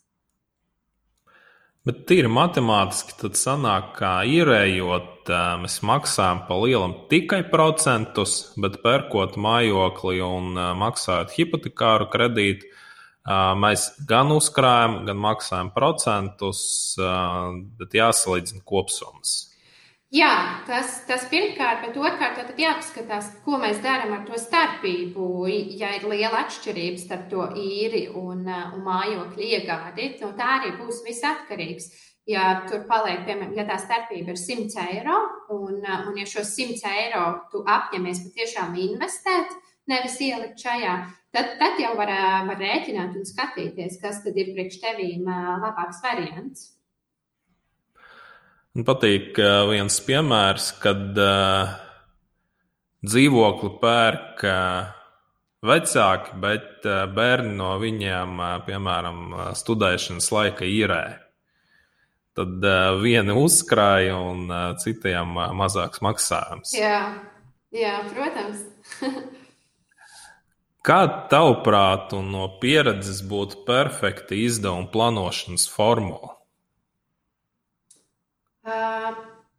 Bet 1.88 2.02
tīri 2.10 2.28
matemātiski 2.32 3.16
tad 3.22 3.38
sanāk, 3.40 3.94
ka 4.00 4.10
īrējot, 4.28 5.30
mēs 5.62 5.78
maksājam 5.88 6.42
pa 6.48 6.58
lielam 6.60 6.96
tikai 7.12 7.44
procentus, 7.52 8.40
bet 8.60 8.82
pērkot 8.84 9.38
mājokli 9.40 10.20
un 10.26 10.58
maksājot 10.82 11.36
hipotekāru 11.38 12.10
kredītu, 12.12 12.68
Mēs 13.28 13.90
gan 14.08 14.30
uzkrājam, 14.32 15.02
gan 15.08 15.18
maksājam 15.20 15.74
procentus, 15.76 16.62
bet 16.96 17.96
jāsalīdzina 17.98 18.64
kopsummas. 18.64 19.47
Jā, 20.08 20.64
tas, 20.64 21.02
tas 21.04 21.26
pirmkārt, 21.28 21.82
bet 21.84 21.98
otrkārt, 22.00 22.38
tad 22.40 22.60
jāpaskatās, 22.62 23.26
ko 23.44 23.58
mēs 23.60 23.82
darām 23.84 24.14
ar 24.16 24.22
to 24.24 24.38
starpību. 24.40 25.26
Ja 25.76 25.90
ir 25.98 26.06
liela 26.08 26.46
atšķirība 26.46 27.02
starp 27.02 27.26
to 27.34 27.48
īri 27.60 28.06
un, 28.16 28.46
un 28.48 28.86
mājokļu 28.86 29.50
iegādi, 29.50 30.14
no 30.22 30.30
tā 30.38 30.54
arī 30.62 30.72
būs 30.78 31.02
viss 31.04 31.28
atkarīgs. 31.28 31.90
Ja 32.28 32.46
tur 32.70 32.86
paliek, 32.88 33.26
piemēram, 33.28 33.52
ja 33.56 33.68
tā 33.68 33.76
starpība 33.84 34.32
ir 34.32 34.40
100 34.40 34.88
eiro, 34.94 35.20
un, 35.58 35.84
un 35.84 36.16
ja 36.20 36.28
šos 36.28 36.56
100 36.56 36.88
eiro 37.04 37.28
tu 37.52 37.66
apņemies 37.68 38.24
patiešām 38.30 38.80
investēt, 38.88 39.52
nevis 39.92 40.18
ielikt 40.24 40.64
šajā, 40.64 40.96
tad, 41.36 41.54
tad 41.60 41.84
jau 41.84 41.94
var, 42.00 42.14
var 42.48 42.64
rēķināt 42.64 43.20
un 43.20 43.28
skatīties, 43.28 44.00
kas 44.00 44.24
tad 44.24 44.40
ir 44.40 44.56
priekš 44.56 44.80
tevīm 44.88 45.28
labāks 45.28 46.04
variants. 46.04 46.77
Man 48.78 48.86
patīk 48.86 49.40
viens 49.72 49.96
piemērs, 50.06 50.68
kad 50.78 51.16
uh, 51.18 51.72
dzīvokli 53.02 53.72
pērk 53.82 54.44
uh, 54.46 54.92
vecāki, 55.66 56.36
bet 56.44 56.86
uh, 56.86 57.08
bērni 57.10 57.56
no 57.58 57.72
viņiem, 57.82 58.36
piemēram, 58.68 59.24
studēšanas 59.58 60.30
laika 60.30 60.70
īrē. 60.70 61.02
Tad 62.38 62.70
vieni 63.02 63.34
uzkrāja 63.34 64.22
un 64.22 64.46
citiem 64.78 65.34
mazāks 65.58 66.06
maksājums. 66.06 66.78
Jā, 66.78 67.02
jā 67.74 67.98
protams. 68.14 68.62
Kāda, 70.86 71.24
tavuprāt, 71.34 72.14
un 72.14 72.30
no 72.38 72.46
pieredzes 72.62 73.26
būtu 73.26 73.66
perfekta 73.66 74.38
izdevuma 74.38 74.86
plānošanas 74.94 75.66
formula? 75.66 76.37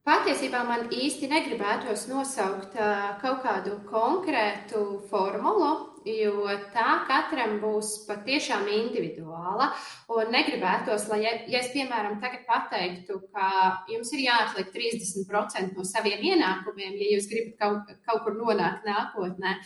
Patiesībā 0.09 0.63
man 0.65 0.87
īsti 0.89 1.29
negribētos 1.29 2.07
nosaukt 2.09 2.77
kaut 3.21 3.43
kādu 3.45 3.75
konkrētu 3.89 4.83
formulu, 5.11 5.73
jo 6.09 6.47
tā 6.73 7.03
katram 7.09 7.59
būs 7.61 7.91
patiešām 8.07 8.71
individuāla. 8.73 9.69
Un 10.17 10.33
negribētos, 10.33 11.11
lai, 11.13 11.21
ja 11.27 11.61
es, 11.61 11.69
piemēram, 11.75 12.17
tagad 12.23 12.47
pateiktu, 12.49 13.21
ka 13.35 13.51
jums 13.93 14.15
ir 14.17 14.25
jāatliek 14.31 14.73
30% 14.73 15.77
no 15.77 15.85
saviem 15.85 16.25
ienākumiem, 16.33 16.97
ja 16.97 17.13
jūs 17.17 17.29
gribat 17.29 17.61
kaut, 17.61 17.95
kaut 18.09 18.25
kur 18.25 18.41
nonākt 18.41 18.89
nākotnē, 18.89 19.59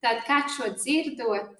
Tad 0.00 0.22
kāds 0.24 0.54
šo 0.56 0.70
dzirdot, 0.72 1.58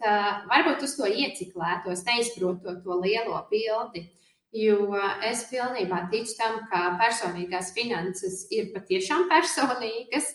varbūt 0.48 0.86
uz 0.86 0.94
to 0.96 1.04
ieciklētos, 1.04 2.06
neizprotot 2.06 2.78
to 2.86 2.96
lielo 3.02 3.36
bildi. 3.50 4.06
Jo 4.50 4.96
es 5.22 5.44
pilnībā 5.46 6.08
ticu 6.10 6.32
tam, 6.34 6.56
ka 6.70 6.96
personīgās 6.98 7.70
finanses 7.76 8.48
ir 8.50 8.72
patiešām 8.74 9.28
personīgas, 9.30 10.32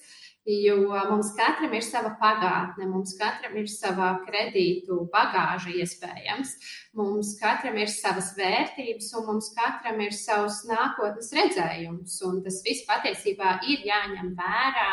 jo 0.47 0.77
mums 1.09 1.33
katram 1.35 1.73
ir 1.75 1.83
sava 1.83 2.13
pagātne, 2.21 2.87
mums 2.87 3.17
katram 3.19 3.57
ir 3.59 3.67
sava 3.67 4.13
kredītu 4.23 5.01
bagāža 5.11 5.73
iespējams, 5.81 6.53
mums 6.95 7.33
katram 7.41 7.75
ir 7.81 7.91
savas 7.91 8.31
vērtības 8.37 9.11
un 9.19 9.27
mums 9.33 9.51
katram 9.57 9.99
ir 10.05 10.15
savs 10.15 10.63
nākotnes 10.69 11.33
redzējums. 11.35 12.15
Un 12.29 12.39
tas 12.45 12.61
viss 12.63 12.87
patiesībā 12.87 13.59
ir 13.67 13.83
jāņem 13.89 14.31
vērā 14.39 14.89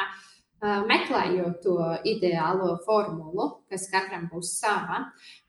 meklējot 0.62 1.58
to 1.64 1.76
ideālo 2.06 2.76
formulu, 2.86 3.48
kas 3.70 3.88
katram 3.90 4.28
būs 4.30 4.54
sava. 4.60 5.00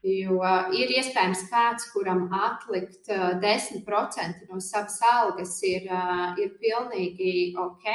Jo 0.03 0.41
ir 0.73 0.91
iespējams 0.97 1.45
kāds, 1.51 1.87
kuram 1.93 2.27
atlikt 2.33 3.07
10% 3.07 4.49
no 4.49 4.59
savas 4.59 4.99
algas 5.05 5.55
ir, 5.63 5.87
ir 6.41 6.53
pilnīgi 6.59 7.53
ok, 7.61 7.87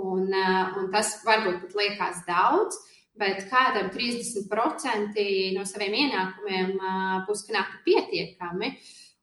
un, 0.00 0.28
un 0.32 0.92
tas 0.92 1.18
varbūt 1.26 1.64
pat 1.66 1.80
liekas 1.82 2.22
daudz. 2.28 2.82
Bet 3.16 3.46
kādam 3.48 3.88
30% 3.94 5.22
no 5.56 5.62
saviem 5.64 5.94
ienākumiem 6.02 6.74
būs 7.24 7.46
knapti 7.48 7.80
pietiekami. 7.86 8.74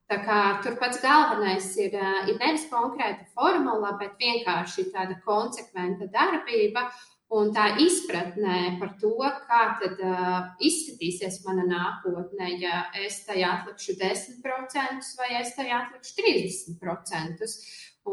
Tā 0.10 0.18
kā 0.26 0.40
tur 0.62 0.76
pats 0.82 1.00
galvenais 1.02 1.68
ir, 1.80 1.94
ir 2.30 2.40
nevis 2.42 2.66
konkrēta 2.70 3.28
formula, 3.38 3.94
bet 4.00 4.18
vienkārši 4.22 4.90
tāda 4.94 5.16
konsekventa 5.26 6.10
darbība 6.12 6.88
Un 7.34 7.50
tā 7.56 7.70
izpratnē 7.82 8.76
par 8.78 8.92
to, 9.02 9.16
kā 9.48 9.62
tad 9.80 10.02
uh, 10.06 10.52
izskatīsies 10.62 11.40
mana 11.48 11.64
nākotne, 11.66 12.52
ja 12.62 12.84
es 13.00 13.24
tajā 13.26 13.50
atlikšu 13.58 13.96
10% 13.98 15.08
vai 15.18 15.30
es 15.40 15.56
tajā 15.58 15.80
atlikšu 15.86 16.14
30%. 16.20 17.48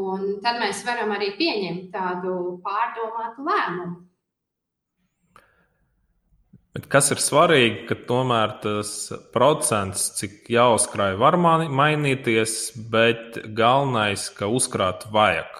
Un 0.01 0.39
tad 0.45 0.61
mēs 0.63 0.85
varam 0.87 1.13
arī 1.13 1.35
pieņemt 1.37 1.91
tādu 1.93 2.37
pārdomātu 2.65 3.45
lēmumu. 3.45 3.99
Bet 6.71 6.87
kas 6.87 7.11
ir 7.11 7.19
svarīgi, 7.19 7.83
ka 7.89 7.97
tomēr 8.07 8.55
tas 8.63 8.93
procents, 9.35 10.13
cik 10.21 10.47
jāuzkrāj, 10.55 11.17
var 11.19 11.37
mainīties, 11.37 12.61
bet 12.93 13.41
galvenais, 13.59 14.29
ka 14.37 14.47
uzkrāt 14.47 15.09
vajag. 15.13 15.59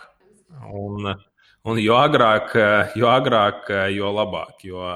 Un, 0.71 1.11
uh, 1.11 1.27
Un 1.69 1.81
jo 1.81 1.97
agrāk, 2.01 2.55
jo, 2.97 3.09
agrāk, 3.13 3.69
jo 3.93 4.13
labāk. 4.17 4.63
Jo, 4.65 4.87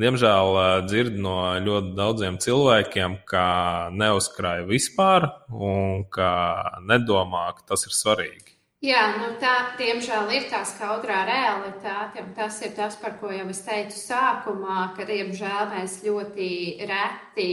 diemžēl 0.00 0.58
dzird 0.88 1.20
no 1.22 1.36
ļoti 1.62 1.94
daudziem 1.98 2.40
cilvēkiem, 2.42 3.20
ka 3.30 3.44
neuzkrāja 3.94 4.66
vispār 4.66 5.28
un 5.52 6.02
ka 6.10 6.32
nedomā, 6.82 7.52
ka 7.54 7.70
tas 7.74 7.86
ir 7.86 7.94
svarīgi. 7.94 8.54
Jā, 8.84 9.00
nu 9.16 9.30
tā, 9.40 9.52
diemžēl, 9.78 10.26
ir 10.36 10.42
tā 10.50 10.58
skaudrā 10.68 11.22
realitāte. 11.24 12.20
Tas 12.36 12.58
ir 12.66 12.74
tas, 12.76 12.98
par 13.00 13.14
ko 13.16 13.30
jau 13.32 13.46
es 13.48 13.62
teicu 13.64 13.96
sākumā, 13.96 14.90
ka, 14.98 15.06
diemžēl, 15.08 15.70
mēs 15.70 15.94
ļoti 16.04 16.48
reti 16.90 17.46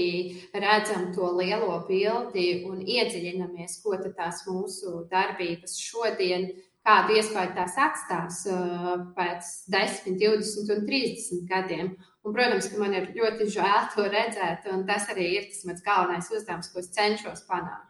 redzam 0.52 1.06
to 1.16 1.30
lielo 1.38 1.78
bildi 1.88 2.66
un 2.68 2.82
iedziļinamies, 2.84 3.78
ko 3.80 3.96
tās 4.10 4.44
mūsu 4.50 5.06
darbības 5.14 5.78
šodien 5.80 6.50
kādu 6.88 7.18
iespēju 7.20 7.54
tās 7.58 7.76
atstās 7.80 8.40
uh, 8.50 9.04
pēc 9.18 9.50
10, 9.74 10.16
20 10.22 10.74
un 10.76 10.88
30 10.88 11.44
gadiem. 11.50 11.92
Un, 12.22 12.34
protams, 12.36 12.68
ka 12.70 12.78
man 12.82 12.94
ir 12.98 13.12
ļoti 13.16 13.48
žēl 13.50 13.88
to 13.96 14.06
redzēt, 14.06 14.68
un 14.74 14.84
tas 14.86 15.08
arī 15.10 15.28
ir 15.40 15.48
tas 15.50 15.64
mans 15.66 15.86
galvenais 15.86 16.30
uzdevums, 16.30 16.70
ko 16.70 16.82
es 16.82 16.92
cenšos 16.94 17.46
panākt. 17.50 17.88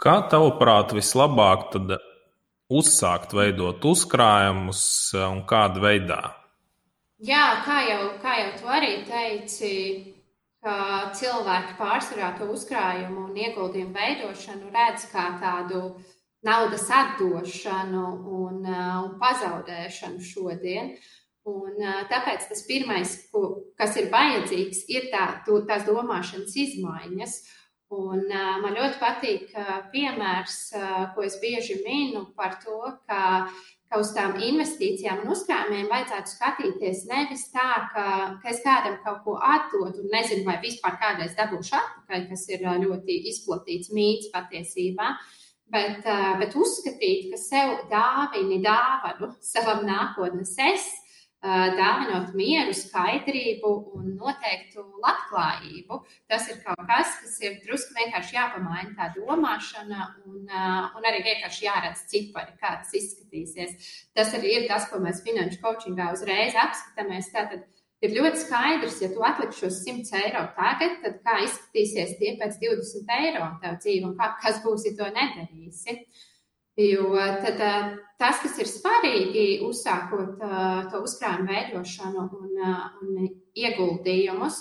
Kā 0.00 0.20
tavuprāt, 0.30 0.94
vislabāk 0.96 1.68
tad 1.74 1.96
uzsākt 2.68 3.34
veidot 3.36 3.84
uzkrājumus 3.92 4.82
uh, 5.16 5.30
un 5.32 5.42
kādā 5.48 5.84
veidā? 5.84 6.22
Jā, 7.24 7.64
kā 7.64 7.80
jau, 7.88 8.02
kā 8.22 8.36
jau 8.38 8.50
tu 8.60 8.68
arī 8.70 8.92
teici, 9.08 9.72
cilvēki 11.18 11.74
pārsvarā 11.78 12.28
to 12.38 12.46
uzkrājumu 12.52 13.24
un 13.28 13.36
ieguldījumu 13.38 13.94
veidošanu 13.94 14.70
redz 14.74 15.06
kā 15.10 15.24
tādu 15.40 15.80
uh, 15.88 16.17
naudas 16.42 16.90
atdošanu 16.90 18.04
un, 18.24 18.60
uh, 18.66 18.98
un 19.04 19.14
pazaudēšanu 19.20 20.22
šodien. 20.22 20.92
Un, 21.48 21.78
uh, 21.80 22.02
tāpēc 22.10 22.50
tas 22.50 22.64
pirmais, 22.68 23.14
ko, 23.32 23.70
kas 23.78 23.96
ir 23.98 24.10
vajadzīgs, 24.12 24.84
ir 24.92 25.08
tā, 25.14 25.30
tās 25.46 25.86
domāšanas 25.88 26.54
izmaiņas. 26.64 27.40
Un, 27.96 28.26
uh, 28.28 28.58
man 28.62 28.76
ļoti 28.76 29.00
patīk 29.00 29.56
piemērs, 29.94 30.60
ko 31.14 31.24
es 31.24 31.38
bieži 31.42 31.80
minu 31.86 32.26
par 32.36 32.58
to, 32.62 32.76
ka, 33.08 33.48
ka 33.88 33.98
uz 34.02 34.12
tām 34.12 34.36
investīcijām 34.44 35.24
un 35.24 35.32
uzkrājumiem 35.32 35.88
vajadzētu 35.88 36.34
skatīties 36.34 37.06
nevis 37.08 37.46
tā, 37.50 37.70
ka, 37.94 38.04
ka 38.42 38.52
es 38.52 38.60
kādam 38.62 39.00
kaut 39.06 39.24
ko 39.24 39.38
atdodu 39.40 40.04
un 40.04 40.12
nezinu, 40.12 40.44
vai 40.46 40.60
vispār 40.62 41.00
kādreiz 41.00 41.32
dabūšu 41.40 41.80
atpakaļ, 41.80 42.28
kas 42.28 42.46
ir 42.52 42.68
ļoti 42.84 43.18
izplatīts 43.32 43.90
mīts 43.96 44.28
patiesībā. 44.36 45.10
Uh, 45.16 45.34
bet, 45.72 46.06
bet 46.40 46.56
uzskatīt, 46.58 47.28
ka 47.32 47.40
sev 47.40 47.74
dāvini 47.92 48.62
dāvanu 48.64 49.34
savam 49.52 49.84
nākotnes 49.88 50.56
es, 50.70 50.88
dāvinot 51.38 52.32
mieru, 52.34 52.72
skaidrību 52.74 53.70
un 53.94 54.08
noteiktu 54.18 54.82
labklājību. 55.04 56.00
Tas 56.26 56.48
ir 56.50 56.58
kaut 56.64 56.82
kas, 56.88 57.14
kas 57.22 57.36
ir 57.44 57.60
drusku 57.62 57.94
vienkārši 57.94 58.34
jāpamaina 58.34 58.96
tā 58.98 59.12
domāšana 59.14 60.08
un, 60.26 60.48
un 60.50 61.06
arī 61.06 61.22
vienkārši 61.22 61.64
jāredz 61.68 62.02
cipari, 62.10 62.56
kā 62.58 62.74
tas 62.80 62.90
izskatīsies. 62.90 63.92
Tas 64.18 64.34
arī 64.34 64.56
ir 64.56 64.68
tas, 64.70 64.88
ko 64.90 64.98
mēs 65.04 65.22
finanšu 65.22 65.62
coachingā 65.62 66.10
uzreiz 66.16 66.58
apskatāmies. 66.58 67.30
Tātad, 67.30 67.62
ir 68.04 68.14
ļoti 68.14 68.42
skaidrs, 68.44 69.00
ja 69.02 69.10
tu 69.12 69.22
atliksi 69.26 69.64
šos 69.64 69.82
100 69.84 70.18
eiro 70.22 70.44
tagad, 70.56 70.98
tad 71.02 71.20
kā 71.26 71.38
izskatīsies 71.44 72.16
tie 72.20 72.34
pēc 72.40 72.58
20 72.62 73.14
eiro 73.18 73.52
tev 73.62 73.78
dzīve 73.82 74.10
un 74.10 74.16
kā, 74.18 74.32
kas 74.42 74.60
būs, 74.64 74.86
ja 74.88 74.96
to 74.98 75.08
nedarīsi. 75.14 76.00
Jo 76.78 77.10
tad, 77.42 77.58
tas, 78.20 78.38
kas 78.38 78.54
ir 78.62 78.68
svarīgi, 78.70 79.46
uzsākot 79.66 80.38
to 80.92 81.00
uzkrājumu 81.02 81.48
veidošanu 81.50 82.26
un, 82.38 82.52
un 83.02 83.32
ieguldījumus, 83.58 84.60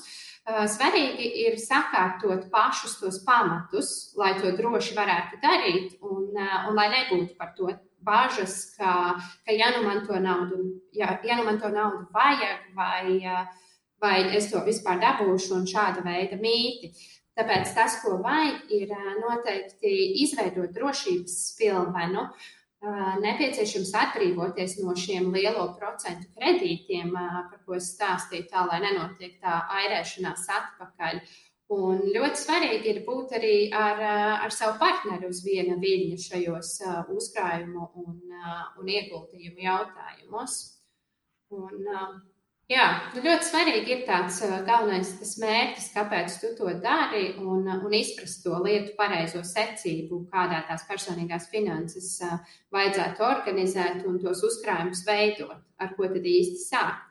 svarīgi 0.73 1.27
ir 1.43 1.59
sakārtot 1.61 2.47
pašus 2.49 2.97
tos 3.03 3.19
pamatus, 3.27 4.15
lai 4.17 4.31
to 4.39 4.49
droši 4.57 4.97
varētu 4.97 5.41
darīt 5.43 5.99
un, 6.01 6.31
un 6.33 6.73
lai 6.79 6.87
nebūtu 6.95 7.37
par 7.37 7.53
to 7.57 7.69
bažas, 8.07 8.57
ka, 8.77 8.93
ka 9.45 9.55
ja 9.55 9.69
nu 9.75 9.83
man 9.83 10.01
to 10.07 10.19
naudu, 10.23 10.63
ja, 10.95 11.17
ja 11.23 11.37
nu 11.37 11.45
man 11.45 11.59
to 11.59 11.69
naudu 11.73 12.07
vajag, 12.15 12.71
vai, 12.75 13.19
vai 14.01 14.17
es 14.37 14.49
to 14.51 14.63
vispār 14.65 15.01
dabūšu, 15.03 15.53
un 15.59 15.67
šāda 15.69 16.05
veida 16.05 16.39
mīti. 16.39 16.93
Tāpēc 17.37 17.73
tas, 17.77 17.99
ko 18.01 18.15
vajag, 18.23 18.63
ir 18.73 18.93
noteikti 19.21 19.91
izveidot 20.23 20.71
drošības 20.73 21.35
pilvenu. 21.59 22.23
Nepieciešams 23.21 23.91
atbrīvoties 23.97 24.77
no 24.81 24.93
šiem 24.97 25.29
lielo 25.33 25.67
procentu 25.77 26.29
kredītiem, 26.37 27.13
par 27.13 27.59
ko 27.65 27.77
es 27.77 27.91
stāstīju, 27.95 28.47
tā 28.51 28.65
lai 28.69 28.79
nenotiek 28.83 29.37
tā 29.41 29.59
airēšanās 29.79 30.45
atpakaļ. 30.59 31.21
Un 31.75 31.99
ļoti 32.15 32.39
svarīgi 32.39 32.87
ir 32.93 33.01
būt 33.03 33.33
arī 33.35 33.55
ar, 33.75 33.99
ar 34.45 34.53
savu 34.55 34.77
partneri 34.79 35.27
uz 35.27 35.41
viena 35.43 35.75
viļņa 35.81 36.19
šajos 36.23 36.69
uzkrājumu 37.11 37.89
un, 38.05 38.21
un 38.79 38.91
ieguldījumu 38.93 39.65
jautājumos. 39.65 40.55
Un, 41.51 41.89
jā, 42.71 42.85
nu 43.11 43.23
ļoti 43.25 43.49
svarīgi 43.49 43.93
ir 43.97 44.05
tāds 44.07 44.39
galvenais 44.69 45.11
tas 45.19 45.33
mērķis, 45.43 45.89
kāpēc 45.91 46.37
tu 46.39 46.53
to 46.55 46.71
dari, 46.85 47.33
un, 47.43 47.67
un 47.75 47.97
izprast 47.99 48.45
to 48.45 48.55
lietu 48.63 48.95
pareizo 48.95 49.43
secību, 49.43 50.21
kādā 50.31 50.61
tās 50.69 50.87
personīgās 50.87 51.49
finanses 51.51 52.13
vajadzētu 52.71 53.27
organizēt 53.27 54.07
un 54.07 54.23
tos 54.23 54.45
uzkrājumus 54.47 55.03
veidot, 55.07 55.59
ar 55.83 55.91
ko 55.99 56.07
tad 56.15 56.23
īsti 56.23 56.63
sākt. 56.63 57.06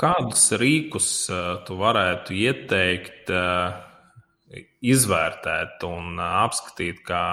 Kādus 0.00 0.48
rīkus 0.58 1.08
uh, 1.30 1.62
tu 1.66 1.78
varētu 1.78 2.34
ieteikt, 2.34 3.30
uh, 3.30 3.76
izvērtēt 4.82 5.86
un 5.86 6.18
uh, 6.18 6.42
apskatīt 6.44 7.04
kā 7.06 7.24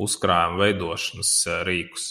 uzkrājuma 0.00 0.62
veidošanas 0.62 1.34
rīkus? 1.66 2.10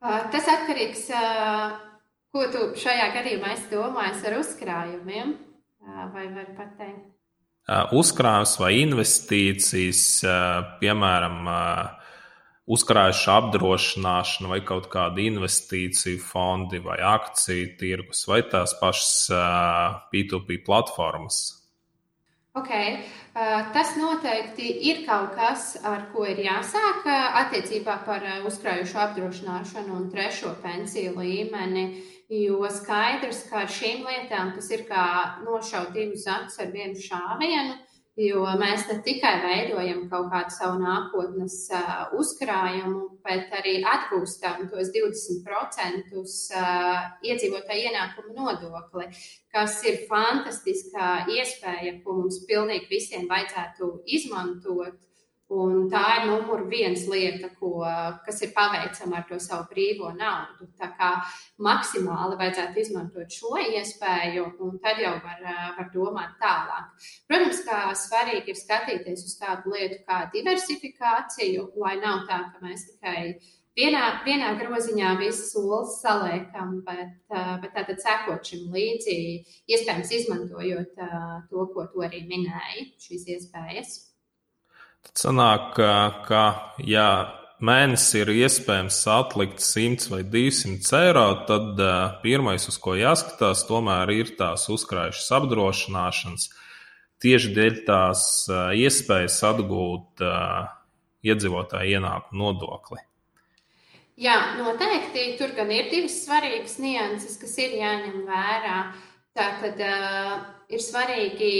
Tas 0.00 0.46
atkarīgs 0.48 1.10
no 1.12 1.90
ko 2.32 2.46
tu 2.52 2.66
šajā 2.78 3.10
gadījumā 3.16 3.54
esi 3.56 3.68
domājis 3.72 4.22
ar 4.28 4.38
uzkrājumiem? 4.38 5.34
Vai 6.14 6.26
var 6.34 6.52
pateikt? 6.56 7.08
Uzkrājums 7.94 8.56
vai 8.58 8.70
investīcijas, 8.80 10.04
piemēram, 10.80 11.36
uzkrājuši 12.70 13.30
apdrošināšanu 13.34 14.50
vai 14.52 14.60
kaut 14.66 14.86
kādu 14.92 15.24
investīciju 15.26 16.20
fondi 16.22 16.78
vai 16.84 17.00
akciju 17.12 17.72
tirgus 17.80 18.26
vai 18.30 18.42
tās 18.46 18.76
pašas 18.80 19.30
P2P 20.12 20.60
platformas. 20.66 21.40
Okay. 22.60 23.02
Tas 23.74 23.94
noteikti 23.94 24.72
ir 24.90 25.04
kaut 25.06 25.36
kas, 25.38 25.76
ar 25.86 26.08
ko 26.10 26.24
ir 26.26 26.40
jāsāk 26.42 27.06
attiecībā 27.44 28.00
par 28.06 28.24
uzkrājušu 28.48 28.98
apdrošināšanu 29.04 29.94
un 29.94 30.08
trešo 30.10 30.56
pensiju 30.62 31.14
līmeni. 31.18 31.84
Jo 32.30 32.62
skaidrs, 32.70 33.44
ka 33.50 33.64
ar 33.64 33.70
šīm 33.70 34.04
lietām 34.06 34.52
tas 34.54 34.68
ir 34.70 34.84
kā 34.86 35.04
nošaut 35.42 35.90
divus 35.94 36.28
acis 36.30 36.60
ar 36.62 36.68
vienu 36.74 36.98
šāvienu 37.02 37.78
Jo 38.18 38.42
mēs 38.58 38.88
ne 38.88 38.96
tikai 39.06 39.36
veidojam 39.44 40.00
kaut 40.10 40.32
kādu 40.32 40.50
savu 40.52 40.80
nākotnes 40.82 41.54
uh, 41.72 42.10
uzkrājumu, 42.18 43.04
bet 43.24 43.52
arī 43.54 43.76
atgūstam 43.86 44.66
tos 44.72 44.90
20% 44.96 46.16
uh, 46.18 47.04
iedzīvotāju 47.22 47.86
ienākumu 47.86 48.34
nodokli, 48.34 49.06
kas 49.54 49.78
ir 49.86 50.02
fantastiska 50.10 51.12
iespēja, 51.30 52.00
ko 52.02 52.18
mums 52.18 52.42
pilnīgi 52.50 52.90
visiem 52.90 53.30
vajadzētu 53.30 53.92
izmantot 54.18 54.98
Un 55.50 55.88
tā 55.90 56.00
ir 56.14 56.28
numur 56.28 56.60
viens 56.70 57.00
lieta, 57.10 57.48
ko, 57.58 57.80
kas 58.22 58.36
ir 58.46 58.52
paveicama 58.54 59.16
ar 59.18 59.24
to 59.26 59.38
savu 59.42 59.66
brīvo 59.72 60.12
naudu. 60.14 60.68
Tā 60.78 60.92
kā 60.94 61.08
maksimāli 61.66 62.38
vajadzētu 62.38 62.78
izmantot 62.78 63.34
šo 63.34 63.56
iespēju, 63.58 64.44
un 64.62 64.76
tad 64.84 65.00
jau 65.02 65.16
var, 65.24 65.40
var 65.74 65.88
domāt 65.94 66.36
tālāk. 66.38 67.08
Protams, 67.26 67.64
kā 67.66 67.80
svarīgi 67.98 68.54
ir 68.54 68.60
skatīties 68.60 69.24
uz 69.26 69.34
tādu 69.40 69.74
lietu 69.74 69.98
kā 70.06 70.20
diversifikāciju, 70.36 71.72
lai 71.82 71.96
nav 71.98 72.28
tā, 72.30 72.44
ka 72.52 72.62
mēs 72.62 72.86
tikai 72.92 73.24
vienā, 73.74 74.04
vienā 74.26 74.52
groziņā 74.60 75.16
visas 75.18 75.50
solis 75.50 75.96
saliekam, 75.98 76.76
bet, 76.86 77.16
bet 77.30 77.74
tātad 77.74 77.98
sekot 78.02 78.46
šim 78.46 78.70
līdzi, 78.70 79.18
iespējams 79.66 80.14
izmantojot 80.20 80.94
to, 81.50 81.66
ko 81.74 81.88
tu 81.90 82.06
arī 82.06 82.22
minēji, 82.30 82.86
šīs 83.02 83.26
iespējas. 83.34 83.98
Tad 85.08 85.22
sanāk, 85.24 85.70
ka, 85.76 85.92
ka 86.26 86.42
ja 86.84 87.08
mēnesī 87.60 88.22
ir 88.24 88.32
iespējams 88.44 88.98
atlikt 89.12 89.62
100 89.64 90.10
vai 90.12 90.22
200 90.24 90.96
eiro, 91.00 91.26
tad 91.48 91.80
uh, 91.80 92.16
pirmais, 92.24 92.66
uz 92.70 92.78
ko 92.80 92.96
jāskatās, 92.98 93.66
tomēr 93.68 94.12
ir 94.14 94.34
tās 94.38 94.66
uzkrājušas 94.72 95.30
apdrošināšanas. 95.40 96.48
Tieši 97.20 97.52
dēļ 97.56 97.78
tās 97.88 98.24
uh, 98.48 98.70
iespējas 98.76 99.40
atgūt 99.50 100.24
uh, 100.24 100.70
iedzīvotāju 101.26 101.98
ienākumu 101.98 102.44
nodokli. 102.44 103.04
Jā, 104.20 104.36
noteikti. 104.58 105.30
Tur 105.40 105.54
gan 105.56 105.70
ir 105.72 105.88
divas 105.92 106.18
svarīgas 106.26 106.76
nianses, 106.80 107.38
kas 107.40 107.56
ir 107.60 107.76
jāņem 107.80 108.24
vērā. 108.28 108.80
Tātad 109.36 109.80
uh, 109.80 110.34
ir 110.68 110.82
svarīgi 110.84 111.52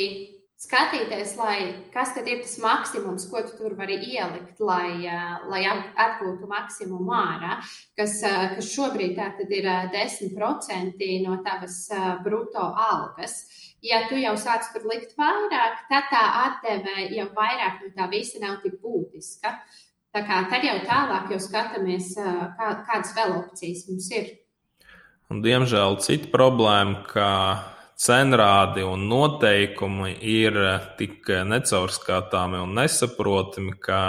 skatīties, 0.61 1.33
lai, 1.41 1.59
kas 1.95 2.13
tad 2.13 2.29
ir 2.29 2.43
tas 2.45 2.59
maksimums, 2.61 3.25
ko 3.31 3.41
tu 3.47 3.57
tur 3.57 3.77
vari 3.79 3.97
ielikt, 4.13 4.61
lai, 4.61 5.09
lai 5.49 5.63
atgūtu 5.71 6.49
maksimumu 6.51 7.15
ārā, 7.17 7.57
kas, 7.97 8.19
kas 8.21 8.69
šobrīd 8.75 9.17
ir 9.49 9.71
10% 9.95 11.09
no 11.25 11.39
tavas 11.47 11.81
brutto 12.25 12.67
algas. 12.77 13.41
Ja 13.81 14.03
tu 14.11 14.19
jau 14.21 14.35
sāc 14.37 14.69
tur 14.75 14.85
likt 14.91 15.17
vairāk, 15.17 15.87
tad 15.89 16.11
tā 16.13 16.25
atdeve 16.45 17.09
jau 17.17 17.31
vairāk 17.33 17.81
no 17.87 17.95
tā 17.97 18.11
visa 18.13 18.43
nav 18.43 18.61
tik 18.61 18.77
būtiska. 18.83 19.55
Tā 20.11 20.25
kā 20.27 20.43
tad 20.51 20.67
jau 20.67 20.77
tālāk 20.85 21.33
jau 21.33 21.41
skatāmies, 21.41 22.13
kā, 22.19 22.71
kādas 22.85 23.17
vēl 23.17 23.37
opcijas 23.39 23.87
mums 23.89 24.11
ir. 24.13 24.33
Un, 25.31 25.41
diemžēl 25.41 25.97
cita 26.03 26.29
problēma, 26.35 27.05
ka 27.07 27.29
cenrādi 28.01 28.85
un 28.87 29.07
noteikumi 29.11 30.15
ir 30.25 30.57
eh, 30.57 30.85
tik 30.99 31.29
necaurskatāmi 31.51 32.61
un 32.65 32.75
nesaprotami, 32.79 33.77
ka 33.83 34.01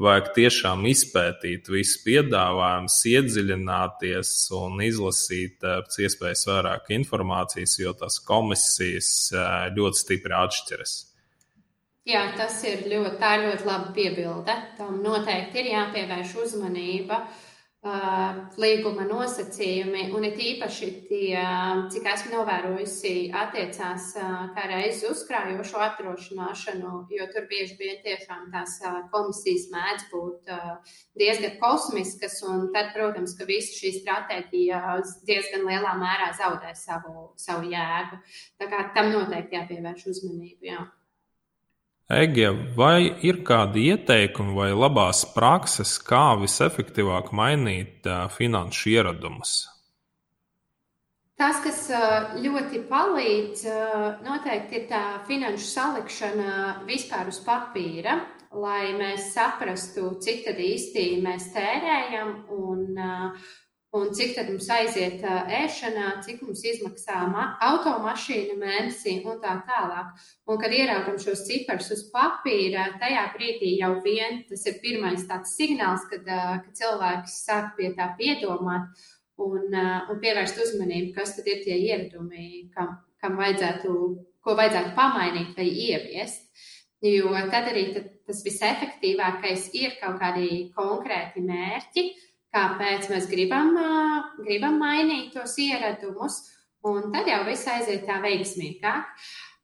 vajag 0.00 0.30
tiešām 0.36 0.86
izpētīt 0.88 1.68
visu 1.68 2.00
piedāvājumu, 2.06 2.92
iedziļināties 3.12 4.32
un 4.60 4.80
izlasīt 4.86 5.66
eh, 5.66 5.82
pēc 5.84 6.00
iespējas 6.06 6.46
vairāk 6.52 6.90
informācijas, 7.00 7.76
jo 7.82 7.94
tās 7.98 8.20
komisijas 8.26 9.12
eh, 9.34 9.52
ļoti 9.76 10.04
stipri 10.04 10.38
atšķiras. 10.44 10.96
Jā, 12.08 12.24
tas 12.34 12.54
ir 12.64 12.86
ļoti, 12.88 13.18
ļoti 13.44 13.66
laba 13.68 13.90
piebilde. 13.94 14.54
Tam 14.78 15.02
noteikti 15.04 15.60
ir 15.60 15.74
jāpievērš 15.74 16.32
uzmanība. 16.46 17.18
Uh, 17.20 17.49
līguma 17.80 19.06
nosacījumi, 19.08 20.10
un 20.12 20.26
it 20.28 20.36
īpaši 20.36 20.88
tie, 21.08 21.44
cik 21.88 22.08
esmu 22.12 22.34
novērojusi, 22.34 23.30
attiecās 23.32 24.10
kā 24.52 24.66
reizi 24.68 25.08
uzkrājošo 25.08 25.80
apdrošināšanu, 25.86 26.92
jo 27.08 27.28
tur 27.32 27.48
bieži 27.48 27.78
vien 27.80 27.96
tiešām 28.04 28.50
tās 28.52 28.76
komisijas 29.14 29.70
mēdz 29.72 30.06
būt 30.12 30.52
diezgan 31.16 31.56
kosmiskas, 31.62 32.36
un 32.44 32.68
tad, 32.76 32.92
protams, 32.92 33.32
ka 33.38 33.48
visa 33.48 33.72
šī 33.72 33.96
stratēģija 34.02 35.00
diezgan 35.24 35.64
lielā 35.64 35.96
mērā 35.96 36.34
zaudē 36.36 36.76
savu, 36.76 37.30
savu 37.40 37.72
jēgu. 37.72 38.20
Tā 38.60 38.68
kā 38.68 38.90
tam 38.92 39.08
noteikti 39.16 39.56
jāpievērš 39.56 40.10
uzmanību. 40.12 40.68
Jā. 40.68 40.84
Ege, 42.10 42.48
vai 42.74 43.12
ir 43.22 43.44
kādi 43.46 43.84
ieteikumi 43.92 44.56
vai 44.56 44.70
labās 44.74 45.22
prakses, 45.30 45.92
kā 46.02 46.32
visefektīvāk 46.40 47.30
mainīt 47.30 48.08
uh, 48.10 48.24
finanšu 48.34 48.96
ieradumus? 48.96 49.60
Tas, 51.40 51.56
kas 51.64 51.86
ļoti 52.36 52.82
palīdz, 52.90 53.62
noteikti 54.26 54.76
ir 54.76 54.82
tā 54.90 55.04
finanšu 55.24 55.70
salikšana 55.70 56.56
vispār 56.84 57.30
uz 57.32 57.38
papīra, 57.46 58.18
lai 58.52 58.90
mēs 58.98 59.30
saprastu, 59.32 60.10
cik 60.20 60.50
īsti 60.52 61.06
mēs 61.24 61.48
tērējam 61.54 62.34
un, 62.58 63.00
un 63.92 64.12
cik 64.14 64.36
tad 64.36 64.50
mums 64.52 64.68
aiziet 64.70 65.22
ēšanā, 65.26 66.10
cik 66.22 66.44
mums 66.46 66.62
izmaksā 66.66 67.24
automašīna 67.66 68.54
mēnesī 68.60 69.16
un 69.26 69.40
tā 69.42 69.56
tālāk. 69.66 70.12
Un, 70.46 70.60
kad 70.62 70.74
ieraugam 70.74 71.18
šos 71.18 71.42
ciparus 71.48 71.90
uz 71.96 72.04
papīra, 72.12 72.86
tajā 73.02 73.26
brīdī 73.34 73.74
jau 73.80 73.96
vien 74.04 74.44
tas 74.50 74.62
ir 74.70 74.78
pirmais 74.84 75.26
tāds 75.26 75.56
signāls, 75.58 76.06
kad, 76.12 76.22
kad 76.26 76.70
cilvēks 76.78 77.40
sāk 77.48 77.74
pie 77.78 77.90
tā 77.98 78.12
piedomāt 78.18 79.02
un, 79.42 79.66
un 79.74 80.22
pievērst 80.22 80.62
uzmanību, 80.62 81.14
kas 81.18 81.34
tad 81.38 81.50
ir 81.50 81.64
tie 81.66 81.82
ieradumi, 81.90 82.70
kam, 82.76 82.94
kam 83.18 83.38
vajadzētu, 83.42 83.96
ko 84.40 84.58
vajadzētu 84.58 84.94
pamainīt 84.98 85.56
vai 85.58 85.66
ieviest. 85.66 86.46
Jo 87.00 87.32
tad 87.48 87.70
arī 87.72 87.94
tad 87.94 88.10
tas 88.28 88.42
visefektīvākais 88.44 89.70
ir 89.80 89.94
kaut 90.02 90.18
kādi 90.20 90.66
konkrēti 90.76 91.40
mērķi, 91.42 92.02
uh, 92.04 92.26
kāpēc 92.54 93.10
mēs 93.12 93.28
gribam, 93.30 93.76
gribam 94.40 94.80
mainīt 94.82 95.34
tos 95.36 95.56
ieradumus, 95.62 96.42
un 96.86 97.10
tad 97.14 97.28
jau 97.30 97.44
viss 97.46 97.68
aiziet 97.70 98.06
tā 98.08 98.18
veiksmīgāk. 98.24 99.08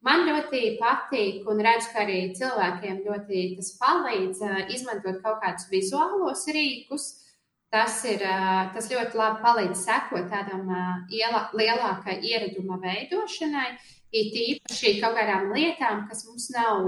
Man 0.06 0.26
ļoti 0.28 0.76
patīk, 0.78 1.46
un 1.50 1.62
redzu, 1.64 1.90
ka 1.90 2.04
arī 2.04 2.18
cilvēkiem 2.38 3.00
ļoti 3.08 3.44
tas 3.56 3.72
palīdz 3.80 4.42
izmantot 4.76 5.22
kaut 5.24 5.40
kādus 5.42 5.70
vizuālos 5.72 6.44
rīkus. 6.54 7.14
Tas, 7.74 7.96
ir, 8.06 8.22
tas 8.72 8.86
ļoti 8.92 9.18
labi 9.18 9.42
palīdz 9.42 9.80
sekot 9.82 10.28
tādam 10.30 10.68
lielākai 11.10 12.20
ieraduma 12.22 12.78
veidošanai, 12.84 13.72
It 14.16 14.36
īpaši 14.40 14.94
kaut 15.02 15.16
kādām 15.18 15.50
lietām, 15.52 16.04
kas 16.08 16.22
mums 16.28 16.46
nav, 16.54 16.86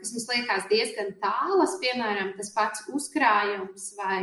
kas 0.00 0.12
mums 0.14 0.26
liekas 0.30 0.68
diezgan 0.70 1.10
tālas, 1.20 1.74
piemēram, 1.82 2.32
tas 2.38 2.52
pats 2.54 2.86
uzkrājums 2.96 3.90
vai, 3.98 4.22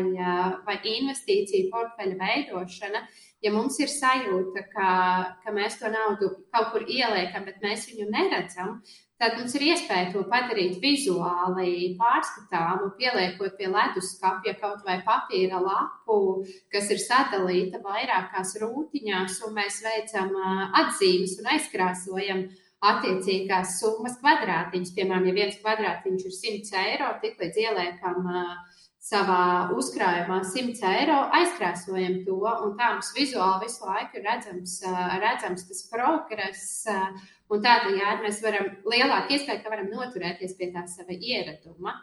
vai 0.65 0.77
investīcija 0.95 1.69
portfeļa 1.73 2.17
veidošana. 2.21 3.03
Ja 3.45 3.51
mums 3.53 3.77
ir 3.77 3.91
sajūta, 3.93 4.63
ka, 4.71 4.91
ka 5.43 5.53
mēs 5.53 5.77
to 5.77 5.91
naudu 5.93 6.31
kaut 6.53 6.71
kur 6.73 6.87
ieliekam, 6.89 7.45
bet 7.45 7.61
mēs 7.61 7.85
viņu 7.91 8.09
neredzam, 8.09 8.79
tad 9.21 9.37
mums 9.39 9.55
ir 9.57 9.65
iespēja 9.71 10.11
to 10.13 10.21
padarīt 10.29 10.77
vizuāli 10.81 11.95
pārskatāmu, 11.97 12.91
pieliekot 12.99 13.57
pie 13.57 13.71
leduskapja 13.73 14.53
kaut 14.61 14.85
vai 14.85 14.99
papīra 15.05 15.61
lapu, 15.63 16.45
kas 16.73 16.91
ir 16.93 17.01
sadalīta 17.01 17.81
vairākās 17.85 18.55
rūtiņās, 18.61 19.41
un 19.47 19.57
mēs 19.57 19.81
veicam 19.85 20.33
atzīmes 20.83 21.37
un 21.41 21.51
aizkrāsojam 21.55 22.47
attiecīgās 22.87 23.79
summas 23.81 24.19
kvadrātiņus. 24.21 24.93
Piemēram, 24.93 25.29
ja 25.29 25.37
viens 25.37 25.61
kvadrātiņš 25.63 26.27
ir 26.27 26.35
100 26.41 26.81
eiro, 26.83 27.13
tik 27.23 27.39
līdz 27.41 27.63
ieliekam 27.63 28.27
savā 29.07 29.71
uzkrājumā 29.73 30.41
100 30.45 30.91
eiro, 30.91 31.17
aizkrāsojam 31.39 32.19
to, 32.27 32.37
un 32.43 32.75
tā 32.77 32.91
mums 32.93 33.09
vizuāli 33.15 33.65
visu 33.65 33.87
laiku 33.87 34.19
ir 34.19 34.27
redzams, 34.27 34.77
redzams 35.23 35.65
tas 35.69 35.83
progress 35.89 36.85
Un 37.47 37.63
tādējādi 37.63 38.25
mēs 38.25 38.39
varam 38.43 38.69
lielāku 38.91 39.35
iespēju, 39.37 39.63
ka 39.63 39.71
varam 39.71 39.89
noturēties 39.93 40.55
pie 40.59 40.71
tā 40.73 40.83
sava 40.91 41.15
ieraduma. 41.15 41.95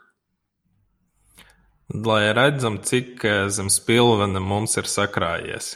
Lai 1.94 2.32
redzam, 2.32 2.80
cik 2.80 3.24
eh, 3.28 3.40
zem 3.52 3.68
spilvena 3.72 4.40
mums 4.40 4.78
ir 4.80 4.88
sakrājies. 4.88 5.74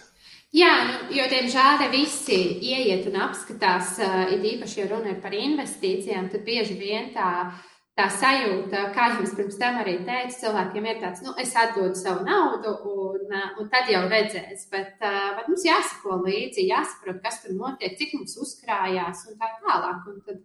Jā, 0.56 0.72
nu, 0.88 0.94
jo, 1.12 1.26
diemžēl, 1.28 1.82
visi 1.92 2.38
ieiet 2.64 3.04
un 3.10 3.18
apskatās, 3.20 3.98
uh, 4.00 4.30
it 4.32 4.46
īpaši, 4.54 4.78
ja 4.80 4.86
runa 4.88 5.10
ir 5.12 5.18
par 5.20 5.34
investīcijām, 5.36 6.30
tad 6.32 6.40
bieži 6.46 6.78
vien 6.80 7.10
tā 7.12 7.50
tā 7.98 8.06
sajūta, 8.14 8.86
kā 8.94 9.08
jau 9.12 9.26
es 9.26 9.34
pirms 9.34 9.58
tam 9.58 9.80
arī 9.82 9.98
teicu, 10.06 10.36
cilvēkiem 10.44 10.88
ir 10.88 11.00
tāds, 11.02 11.22
nu, 11.26 11.34
es 11.42 11.52
atdodu 11.58 11.98
savu 11.98 12.22
naudu, 12.26 12.76
un, 12.88 13.36
un 13.58 13.70
tad 13.72 13.90
jau 13.90 14.04
redzēs. 14.06 14.68
Bet, 14.72 14.96
bet 15.02 15.50
mums 15.50 15.66
jāsako 15.66 16.20
līdzi, 16.22 16.68
jāsaprot, 16.70 17.18
kas 17.24 17.42
tur 17.42 17.56
notiek, 17.58 17.98
cik 17.98 18.14
mums 18.20 18.38
uzkrājās 18.44 19.26
un 19.28 19.40
tā 19.40 19.50
tālāk. 19.64 20.06
Un 20.12 20.22
tad 20.26 20.44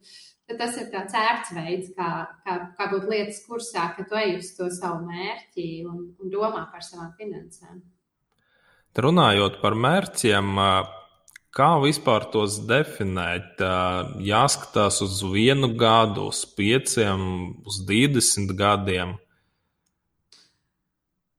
tad 0.50 0.60
tas 0.60 0.78
ir 0.80 0.90
tāds 0.92 1.16
ērts 1.18 1.54
veids, 1.56 1.92
kā, 1.98 2.10
kā, 2.46 2.58
kā 2.78 2.88
būt 2.92 3.08
lietas 3.12 3.42
kursā, 3.48 3.88
ka 3.96 4.06
tu 4.08 4.18
ej 4.20 4.38
uz 4.40 4.52
to 4.58 4.70
savu 4.74 5.06
mērķi 5.08 5.68
un, 5.90 6.06
un 6.20 6.34
domā 6.34 6.66
par 6.72 6.84
savām 6.86 7.14
finansēm. 7.20 7.82
Runājot 8.94 9.58
par 9.62 9.78
mērķiem, 9.80 10.52
kā 11.54 11.70
vispār 11.84 12.28
tos 12.34 12.58
definēt? 12.70 13.62
Jāskatās 14.26 15.02
uz 15.06 15.20
vienu 15.34 15.74
gadu, 15.78 16.30
uz 16.34 16.44
pieciem, 16.58 17.26
uz 17.68 17.82
divdesmit 17.88 18.56
gadiem. 18.58 19.18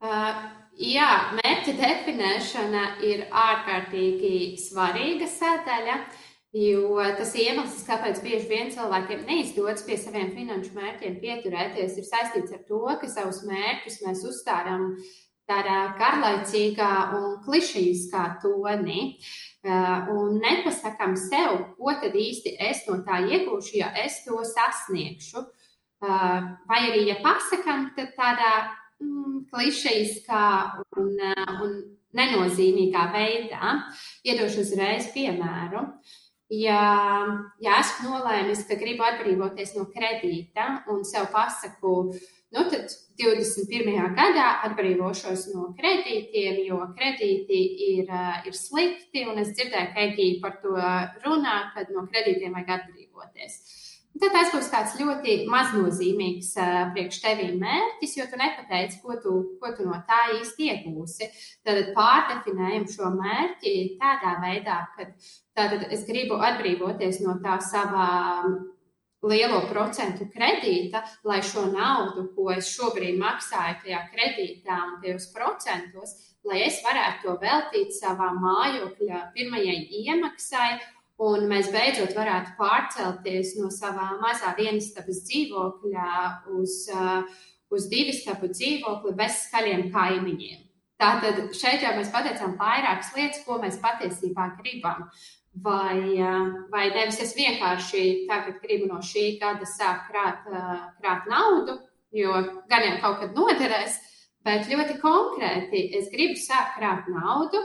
Uh, 0.04 0.36
jā, 0.76 1.10
mērķa 1.38 1.74
definēšana 1.80 2.84
ir 3.08 3.24
ārkārtīgi 3.32 4.54
svarīga 4.60 5.30
sadaļa. 5.30 5.98
Jo 6.54 7.02
tas 7.18 7.32
iemesls, 7.34 7.80
kāpēc 7.82 8.20
bieži 8.22 8.46
vien 8.46 8.68
cilvēkiem 8.70 9.24
neizdodas 9.26 9.82
pie 9.82 9.96
saviem 9.98 10.28
finanšu 10.36 10.76
mērķiem 10.76 11.16
pieturēties, 11.18 11.96
ir 11.98 12.06
saistīts 12.06 12.54
ar 12.54 12.60
to, 12.68 12.84
ka 13.00 13.10
savus 13.10 13.40
mērķus 13.48 13.96
mēs 14.04 14.22
uzstādām 14.28 14.92
tādā 15.50 15.80
garlaicīgā 15.98 16.92
un 17.18 17.40
klišejiskā 17.42 18.28
tonī. 18.44 19.00
Uh, 19.16 19.53
un 19.64 20.38
nepasakām 20.42 21.16
sev, 21.16 21.56
ko 21.78 21.94
tad 22.00 22.14
īsti 22.14 22.56
es 22.60 22.84
no 22.88 22.98
tā 23.06 23.22
iegūšu, 23.24 23.78
ja 23.80 23.90
es 24.04 24.22
to 24.26 24.40
sasniegšu. 24.44 25.44
Uh, 26.04 26.52
vai 26.68 26.80
arī, 26.90 27.06
ja 27.08 27.16
pasakām, 27.24 27.86
tad 27.96 28.12
tādā 28.18 28.50
mm, 29.00 29.46
klišejiskā 29.48 30.44
un, 31.00 31.14
uh, 31.16 31.54
un 31.64 31.78
nenozīmīgā 32.18 33.06
veidā. 33.14 33.78
Iedošu 34.26 34.66
uzreiz 34.66 35.08
piemēru. 35.14 35.86
Ja, 36.52 36.82
ja 37.64 37.78
esmu 37.80 38.12
nolēmis, 38.12 38.66
ka 38.68 38.76
gribu 38.78 39.06
atbrīvoties 39.06 39.74
no 39.78 39.88
kredīta 39.88 40.84
un 40.92 41.00
sev 41.08 41.30
pasaku, 41.32 41.94
nu 42.52 42.66
tad 42.68 42.92
21. 43.20 44.16
gadā 44.16 44.48
atbrīvošos 44.68 45.46
no 45.54 45.68
kredītiem, 45.78 46.64
jo 46.68 46.80
kredīti 46.96 47.60
ir, 47.92 48.10
ir 48.48 48.58
slikti, 48.58 49.24
un 49.30 49.38
es 49.42 49.54
dzirdēju, 49.54 49.94
ka 49.94 50.04
Egija 50.08 50.42
par 50.42 50.58
to 50.64 50.74
runā, 51.24 51.56
kad 51.76 51.94
no 51.94 52.06
kredītiem 52.10 52.56
vajag 52.56 52.76
atbrīvoties. 52.80 53.58
Tad 54.14 54.30
tas 54.30 54.52
būs 54.54 54.68
tāds 54.70 54.92
ļoti 55.00 55.32
maznozīmīgs 55.50 56.52
uh, 56.62 56.74
priekš 56.94 57.16
tevī 57.24 57.48
mērķis, 57.58 58.12
jo 58.20 58.26
tu 58.30 58.38
nepateici, 58.38 59.00
ko 59.02 59.16
tu, 59.22 59.32
ko 59.58 59.72
tu 59.74 59.86
no 59.88 59.96
tā 60.06 60.20
īsti 60.36 60.68
iegūsi. 60.70 61.30
Tad 61.66 61.90
pārdefinējam 61.96 62.86
šo 62.92 63.10
mērķi 63.16 63.72
tādā 63.98 64.36
veidā, 64.44 64.76
ka 64.94 65.08
tātad 65.58 65.88
es 65.90 66.06
gribu 66.06 66.38
atbrīvoties 66.46 67.24
no 67.26 67.40
tā 67.42 67.58
savā 67.58 68.06
lielo 69.30 69.62
procentu 69.70 70.28
kredīta, 70.32 71.04
lai 71.24 71.40
šo 71.42 71.66
naudu, 71.72 72.28
ko 72.36 72.50
es 72.54 72.70
šobrīd 72.76 73.18
maksāju 73.20 73.82
tajā 73.84 74.02
kredītā 74.12 74.80
un 74.88 74.98
tajos 75.02 75.30
procentos, 75.34 76.16
lai 76.44 76.64
es 76.66 76.82
varētu 76.84 77.24
to 77.24 77.38
veltīt 77.40 77.94
savā 77.96 78.32
mājokļa 78.36 79.30
pirmajai 79.36 79.78
iemaksai 80.04 80.72
Un 81.22 81.46
mēs 81.46 81.68
beidzot 81.70 82.10
varētu 82.16 82.56
pārcelties 82.58 83.54
no 83.60 83.68
savā 83.70 84.16
mazā 84.18 84.50
vienistabas 84.58 85.20
dzīvokļa 85.28 86.06
uz, 86.58 86.74
uh, 86.90 87.22
uz 87.70 87.86
divistabu 87.92 88.50
dzīvokli 88.50 89.14
bez 89.14 89.44
skaļiem 89.46 89.92
kaimiņiem. 89.94 90.64
Tātad 90.98 91.38
šeit 91.54 91.86
jau 91.86 91.92
mēs 91.94 92.10
pateicām 92.10 92.56
vairākas 92.58 93.12
lietas, 93.14 93.44
ko 93.46 93.60
mēs 93.62 93.78
patiesībā 93.82 94.48
gribam. 94.58 95.06
Vai, 95.62 96.18
uh, 96.18 96.48
vai 96.72 96.88
nevis 96.90 97.20
es 97.22 97.36
vienkārši 97.38 98.26
tagad 98.26 98.58
gribu 98.64 98.88
no 98.90 98.98
šī 98.98 99.36
gada 99.38 99.68
sākt 99.70 100.08
krāt, 100.10 100.48
uh, 100.50 100.88
krāt 100.98 101.28
naudu, 101.30 101.78
jo 102.10 102.34
gan 102.70 102.82
jau 102.88 102.96
kaut 103.04 103.20
kad 103.22 103.38
noderēs, 103.38 104.00
bet 104.44 104.66
ļoti 104.66 104.98
konkrēti 104.98 105.86
es 105.98 106.10
gribu 106.10 106.34
sākt 106.42 106.74
krāt 106.80 107.06
naudu, 107.12 107.62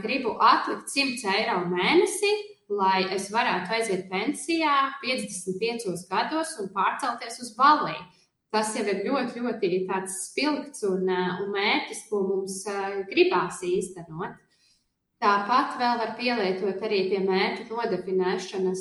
gribu 0.00 0.36
atlikt 0.40 0.88
100 0.88 1.28
eiro 1.28 1.58
mēnesī, 1.68 2.30
lai 2.72 3.02
es 3.12 3.28
varētu 3.32 3.74
aiziet 3.76 4.06
pensijā 4.08 4.76
55 5.02 6.06
gados 6.08 6.54
un 6.62 6.70
pārcelties 6.72 7.40
uz 7.44 7.52
Baliju. 7.58 8.00
Tas 8.52 8.74
jau 8.76 8.84
ir 8.84 9.02
ļoti, 9.06 9.40
ļoti 9.40 10.00
spilgts 10.12 10.84
un, 10.84 11.08
un 11.08 11.52
mērķis, 11.52 12.06
ko 12.10 12.20
mums 12.28 12.62
gribās 13.08 13.62
īstenot. 13.64 14.36
Tāpat 15.22 15.76
vēl 15.78 16.00
var 16.00 16.10
pielietot 16.18 16.80
arī 16.82 16.96
pie 17.12 17.20
mērķu 17.22 17.68
nodefinēšanas 17.70 18.80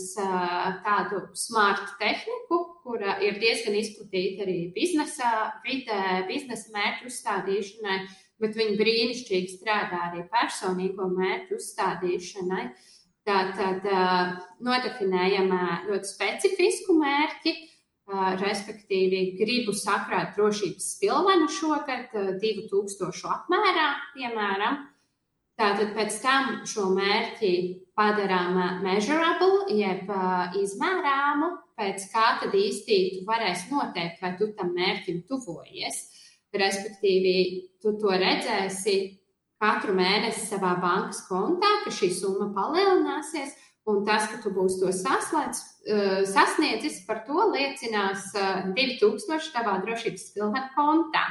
tādu 0.82 1.20
smart 1.38 1.92
tehniku, 2.00 2.58
kura 2.82 3.20
ir 3.22 3.38
diezgan 3.38 3.76
izplatīta 3.78 4.48
arī 4.48 4.56
biznesa 4.74 5.30
vidē, 5.62 6.24
biznesa 6.26 6.74
mērķu 6.74 7.12
uzstādīšanai, 7.12 8.00
bet 8.42 8.58
viņi 8.58 8.80
brīnišķīgi 8.80 9.54
strādā 9.54 10.00
arī 10.08 10.26
personīgo 10.34 11.12
mērķu 11.14 11.60
uzstādīšanai. 11.62 12.66
Tātad 13.30 13.86
nodefinējam 14.66 15.54
ļoti 15.92 16.10
specifisku 16.10 16.96
mērķi, 16.98 17.54
respektīvi 18.42 19.20
gribu 19.38 19.78
sakrāt 19.78 20.34
drošības 20.40 20.90
spilvenu 20.96 21.52
šogad 21.54 22.10
2000 22.42 23.30
apmērā, 23.38 23.92
piemēram. 24.18 24.88
Tātad 25.62 25.91
pēc 25.93 26.15
tam 26.24 26.47
šo 26.65 26.88
mērķi 26.95 27.52
padarām 27.93 28.56
measurable, 28.82 29.67
jeb 29.78 30.10
izmērāmu, 30.58 31.52
pēc 31.78 32.08
kā 32.10 32.24
tad 32.41 32.56
īsti 32.58 32.97
tu 33.13 33.26
varēsi 33.28 33.69
noteikt, 33.69 34.24
vai 34.24 34.32
tu 34.39 34.47
tam 34.58 34.71
mērķim 34.74 35.19
tuvojies. 35.30 36.00
Respektīvi, 36.58 37.36
tu 37.78 37.93
to 38.02 38.10
redzēsi 38.10 38.95
katru 39.62 39.93
mēnesi 40.00 40.47
savā 40.47 40.74
bankas 40.82 41.21
kontā, 41.30 41.69
ka 41.84 41.93
šī 41.93 42.10
summa 42.15 42.50
palielināsies, 42.58 43.54
un 43.91 44.02
tas, 44.08 44.26
ka 44.32 44.41
tu 44.41 44.50
būsi 44.56 44.82
to 44.82 44.89
saslēdz, 44.97 45.62
eh, 45.86 46.26
sasniedzis, 46.26 47.04
par 47.06 47.21
to 47.28 47.38
liecinās 47.54 48.32
2000 48.34 49.38
eh, 49.38 49.54
tavā 49.54 49.78
drošības 49.86 50.28
pilnā 50.34 50.65
kontā. 50.74 51.26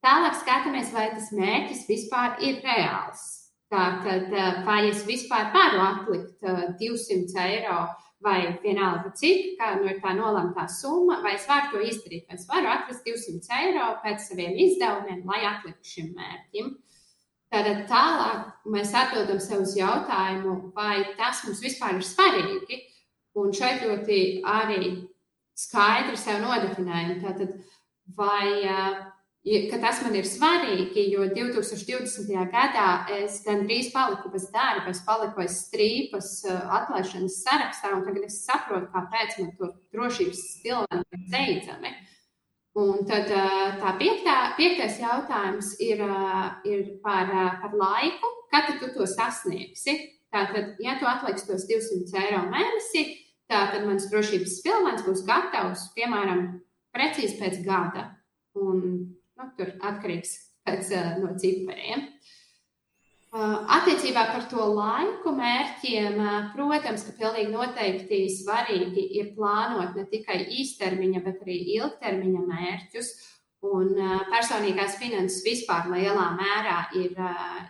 Tālāk 0.00 0.38
skatāmies, 0.38 0.94
vai 0.94 1.10
tas 1.10 1.34
mērķis 1.34 1.86
vispār 1.90 2.38
ir 2.40 2.62
reāls. 2.64 3.39
Tātad, 3.70 4.32
eh, 4.34 4.62
vai 4.66 4.88
es 4.88 5.04
vispār 5.06 5.52
varu 5.54 5.82
atlikt 5.84 6.42
200 6.80 7.36
eiro 7.38 7.86
vai 8.20 8.58
vienalga 8.62 9.12
cik, 9.16 9.54
kā 9.60 9.76
nu 9.78 9.88
ir 9.88 10.00
tā 10.02 10.12
nolemtā 10.16 10.66
summa, 10.68 11.20
vai 11.24 11.36
es 11.38 11.46
varu 11.48 11.70
to 11.72 11.84
izdarīt, 11.86 12.26
vai 12.28 12.36
es 12.36 12.46
varu 12.48 12.68
atrast 12.68 13.06
200 13.06 13.48
eiro 13.62 13.86
pēc 14.04 14.26
saviem 14.26 14.58
izdevumiem, 14.66 15.22
lai 15.24 15.40
atliktu 15.48 15.92
šim 15.94 16.10
mērķim. 16.18 16.74
Tātad 17.50 17.86
tālāk 17.90 18.50
mēs 18.70 18.92
atbildam 18.94 19.40
sev 19.42 19.64
uz 19.64 19.72
jautājumu, 19.78 20.72
vai 20.74 21.00
tas 21.18 21.40
mums 21.46 21.62
vispār 21.64 21.96
ir 21.98 22.06
svarīgi. 22.06 22.82
Un 23.40 23.54
šeit 23.54 23.82
ļoti 23.86 24.20
arī 24.46 24.92
skaidri 25.58 26.18
sev 26.18 26.42
nodefinējam, 26.44 27.16
tātad, 27.24 27.56
vai 28.18 28.66
ka 29.42 29.78
tas 29.80 30.02
man 30.04 30.14
ir 30.18 30.26
svarīgi, 30.28 31.06
jo 31.14 31.24
2020. 31.32 32.28
gadā 32.52 32.88
es 33.16 33.38
gandrīz 33.46 33.88
paliku 33.94 34.28
bez 34.28 34.50
darba, 34.52 34.90
es 34.92 35.00
paliku 35.06 35.40
aiz 35.40 35.54
strīpas 35.64 36.28
eh, 36.44 36.58
atlaišanas 36.78 37.38
sarakstā, 37.46 37.94
un 37.96 38.04
tagad 38.04 38.26
es 38.26 38.42
saprotu, 38.44 38.90
kāpēc 38.92 39.38
man 39.40 39.54
to 39.56 39.70
drošības 39.96 40.42
stilu 40.44 40.84
ir 40.92 41.22
steidzami. 41.30 41.92
Un 42.80 43.06
tad 43.08 43.32
eh, 43.32 43.78
tā 43.80 43.94
piektā, 43.96 44.34
piektais 44.58 45.00
jautājums 45.00 45.72
ir, 45.88 46.02
eh, 46.04 46.42
ir 46.68 46.82
par, 47.04 47.32
par 47.62 47.76
laiku, 47.80 48.28
kad 48.52 48.68
tu 48.76 48.90
to 48.92 49.08
sasniegsi. 49.08 49.96
Tātad, 50.30 50.76
ja 50.84 50.98
tu 51.00 51.08
atliksi 51.08 51.48
tos 51.48 51.64
200 51.66 52.20
eiro 52.26 52.42
mēnesī, 52.52 53.06
tad 53.50 53.80
mans 53.86 54.04
drošības 54.12 54.60
pilvens 54.62 55.02
būs 55.08 55.24
gatavs, 55.26 55.88
piemēram, 55.96 56.44
precīzi 56.94 57.40
pēc 57.40 57.64
gada. 57.64 58.04
Un 58.60 59.16
Nu, 59.40 59.46
tur 59.56 59.70
atkarīgs 59.88 60.34
pēc, 60.68 60.90
uh, 60.92 61.12
no 61.22 61.32
cipariem. 61.40 62.02
Uh, 63.30 63.62
attiecībā 63.78 64.24
par 64.34 64.42
to 64.50 64.64
laiku 64.74 65.32
mērķiem, 65.32 66.16
uh, 66.20 66.48
protams, 66.52 67.06
ka 67.06 67.14
pilnīgi 67.16 67.54
noteikti 67.54 68.18
svarīgi 68.34 69.04
ir 69.16 69.30
plānot 69.36 69.94
ne 69.96 70.04
tikai 70.10 70.42
īstermiņa, 70.58 71.22
bet 71.24 71.40
arī 71.46 71.56
ilgtermiņa 71.78 72.42
mērķus. 72.50 73.12
Un 73.70 73.90
personīgās 74.32 74.94
finanses 74.96 75.42
vispār 75.44 75.90
lielā 75.92 76.30
mērā 76.32 76.76
ir, 76.96 77.12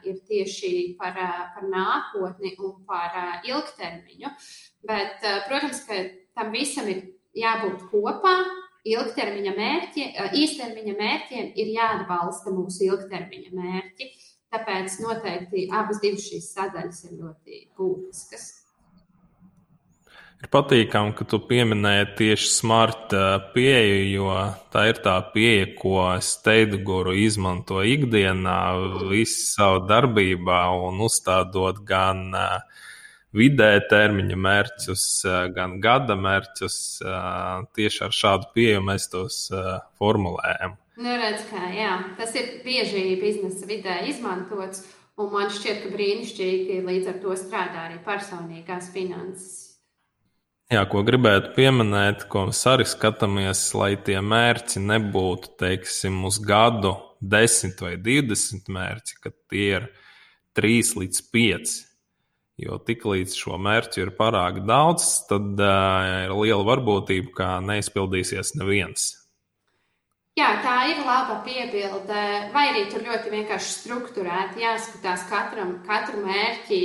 ir 0.07 0.21
tieši 0.29 0.71
par, 1.01 1.17
par 1.55 1.67
nākotni 1.67 2.53
un 2.63 2.77
par 2.87 3.17
ilgtermiņu. 3.43 4.31
Bet, 4.87 5.27
protams, 5.49 5.83
ka 5.89 5.99
tam 6.39 6.55
visam 6.55 6.87
ir 6.95 7.03
jābūt 7.35 7.89
kopā, 7.91 8.37
ilgtermiņa 8.89 9.53
mērķi, 9.57 10.07
īstermiņa 10.41 10.95
mērķiem 10.99 11.51
ir 11.61 11.75
jāatbalsta 11.75 12.55
mūsu 12.55 12.87
ilgtermiņa 12.89 13.53
mērķi. 13.57 14.09
Tāpēc 14.51 14.97
noteikti 15.05 15.69
abas 15.71 16.01
šīs 16.03 16.49
sadaļas 16.57 17.05
ir 17.07 17.21
ļoti 17.21 17.61
būtiskas. 17.79 18.49
Ir 20.41 20.49
patīkami, 20.49 21.13
ka 21.13 21.27
tu 21.29 21.39
pieminēji 21.45 22.07
tieši 22.19 22.49
smart 22.49 23.13
pieeju, 23.53 23.99
jo 24.09 24.37
tā 24.73 24.87
ir 24.89 25.01
tā 25.05 25.19
pieeja, 25.35 25.67
ko 25.77 26.07
Steida 26.25 26.81
guru 26.81 27.13
izmanto 27.13 27.83
ikdienā, 27.85 28.57
visu 29.11 29.45
savu 29.51 29.85
darbībā 29.91 30.63
un 30.89 31.05
uzstādot 31.05 31.83
gan 31.85 32.33
vidē 33.37 33.73
termiņa 33.91 34.37
mērķus, 34.37 35.07
gan 35.55 35.79
gada 35.83 36.17
mērķus. 36.19 36.77
Tieši 37.77 38.05
ar 38.07 38.15
šādu 38.17 38.51
pieeju 38.55 38.85
mēs 38.87 39.09
tos 39.13 39.43
formulējam. 40.01 40.77
Nu, 41.01 41.13
redz, 41.17 41.47
kā, 41.49 41.71
jā, 41.73 41.95
tas 42.19 42.35
ir 42.37 42.59
bieži 42.65 43.15
biznesa 43.23 43.65
vidē 43.69 44.03
izmantots, 44.11 44.83
un 45.17 45.31
man 45.33 45.49
šķiet, 45.49 45.85
ka 45.85 45.95
brīnišķīgi 45.95 46.83
līdz 46.85 47.13
ar 47.15 47.19
to 47.23 47.37
strādā 47.41 47.87
arī 47.87 47.97
personīgās 48.05 48.91
finanses. 48.93 49.57
Jā, 50.71 50.85
ko 50.87 51.01
gribētu 51.03 51.55
pieminēt, 51.57 52.29
ko 52.31 52.45
mēs 52.47 52.61
arī 52.71 52.85
skatāmies, 52.87 53.63
lai 53.75 53.97
tie 54.07 54.21
mērķi 54.23 54.83
nebūtu, 54.85 55.57
teiksim, 55.59 56.21
uz 56.29 56.37
gadu 56.39 56.93
10 57.21 57.81
vai 57.83 57.97
20 57.99 58.71
mērķi, 58.71 59.17
ka 59.25 59.33
tie 59.51 59.65
ir 59.81 59.89
3 60.61 60.93
līdz 61.01 61.25
5. 61.35 61.75
Jo 62.61 62.77
tiklīdz 62.85 63.37
šo 63.41 63.57
mērķu 63.63 64.03
ir 64.03 64.11
pārāk 64.19 64.61
daudz, 64.69 65.07
tad 65.31 65.57
uh, 65.57 66.27
ir 66.27 66.35
liela 66.37 66.67
varbūtība, 66.69 67.33
ka 67.39 67.49
neizpildīsies 67.65 68.53
neviens. 68.61 69.15
Jā, 70.39 70.51
tā 70.65 70.77
ir 70.93 71.01
laba 71.05 71.41
piebilde. 71.45 72.21
Vai 72.53 72.67
arī 72.71 72.85
tur 72.93 73.03
ļoti 73.07 73.33
vienkārši 73.33 73.73
strukturēti 73.79 74.63
jāskatās 74.63 75.25
katram, 75.29 75.79
katru 75.89 76.23
mērķi, 76.25 76.83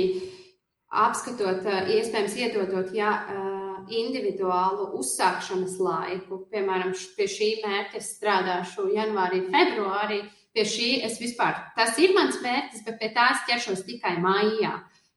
apskatot, 1.04 1.68
iespējams, 1.94 2.40
iedodot. 2.40 2.90
Jā, 2.96 3.12
uh, 3.12 3.66
individuālu 3.92 4.90
uzsākšanas 4.98 5.76
laiku. 5.82 6.40
Piemēram, 6.50 6.92
pie 7.16 7.28
šī 7.30 7.50
mērķa 7.64 8.02
strādāšu 8.02 8.90
janvārī, 8.94 9.44
februārī. 9.52 10.20
Pie 10.56 10.64
šī 10.64 10.90
es 11.04 11.18
vispār, 11.20 11.58
tas 11.76 11.98
ir 12.00 12.14
mans 12.16 12.38
mērķis, 12.40 12.84
bet 12.86 12.96
pie 13.00 13.10
tās 13.12 13.42
ķeršos 13.48 13.82
tikai 13.84 14.14
maijā. 14.24 14.72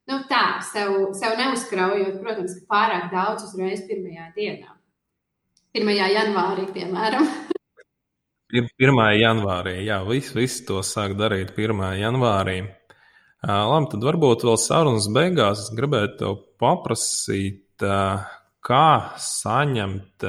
Nu, 0.10 0.24
tā, 0.26 0.58
sev, 0.66 1.12
sev 1.14 1.36
neuzkraujot, 1.38 2.16
protams, 2.24 2.56
pārāk 2.70 3.12
daudz 3.12 3.46
uzreiz 3.46 3.84
pirmajā 3.86 4.32
dienā. 4.34 4.72
1. 5.78 5.92
janvārī, 6.10 6.66
piemēram. 6.74 7.28
1. 8.50 9.02
janvārī, 9.22 9.76
jā, 9.86 10.00
viss 10.08 10.34
vis 10.34 10.56
to 10.66 10.82
sāk 10.82 11.14
darīt 11.20 11.54
1. 11.54 11.84
janvārī. 12.02 12.64
Labi, 13.46 13.92
tad 13.92 14.08
varbūt 14.08 14.48
vēl 14.48 14.58
sarunas 14.58 15.06
beigās 15.14 15.62
es 15.68 15.70
gribētu 15.78 16.18
tev 16.24 16.40
paprasīt, 16.60 17.86
kā 18.66 18.88
saņemt 19.22 20.26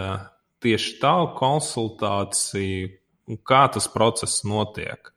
tieši 0.60 0.92
tādu 1.00 1.32
konsultāciju, 1.40 2.92
kā 3.48 3.62
tas 3.72 3.88
process 3.96 4.44
notiek? 4.44 5.08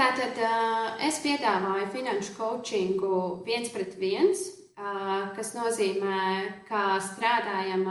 Tātad 0.00 0.38
es 1.04 1.18
piedāvāju 1.20 1.90
finanšu 1.92 2.32
coachingu 2.38 3.16
viens 3.44 3.68
pret 3.68 3.92
viens, 4.00 4.46
kas 5.36 5.50
nozīmē, 5.52 6.22
ka 6.70 6.94
strādājam 7.04 7.84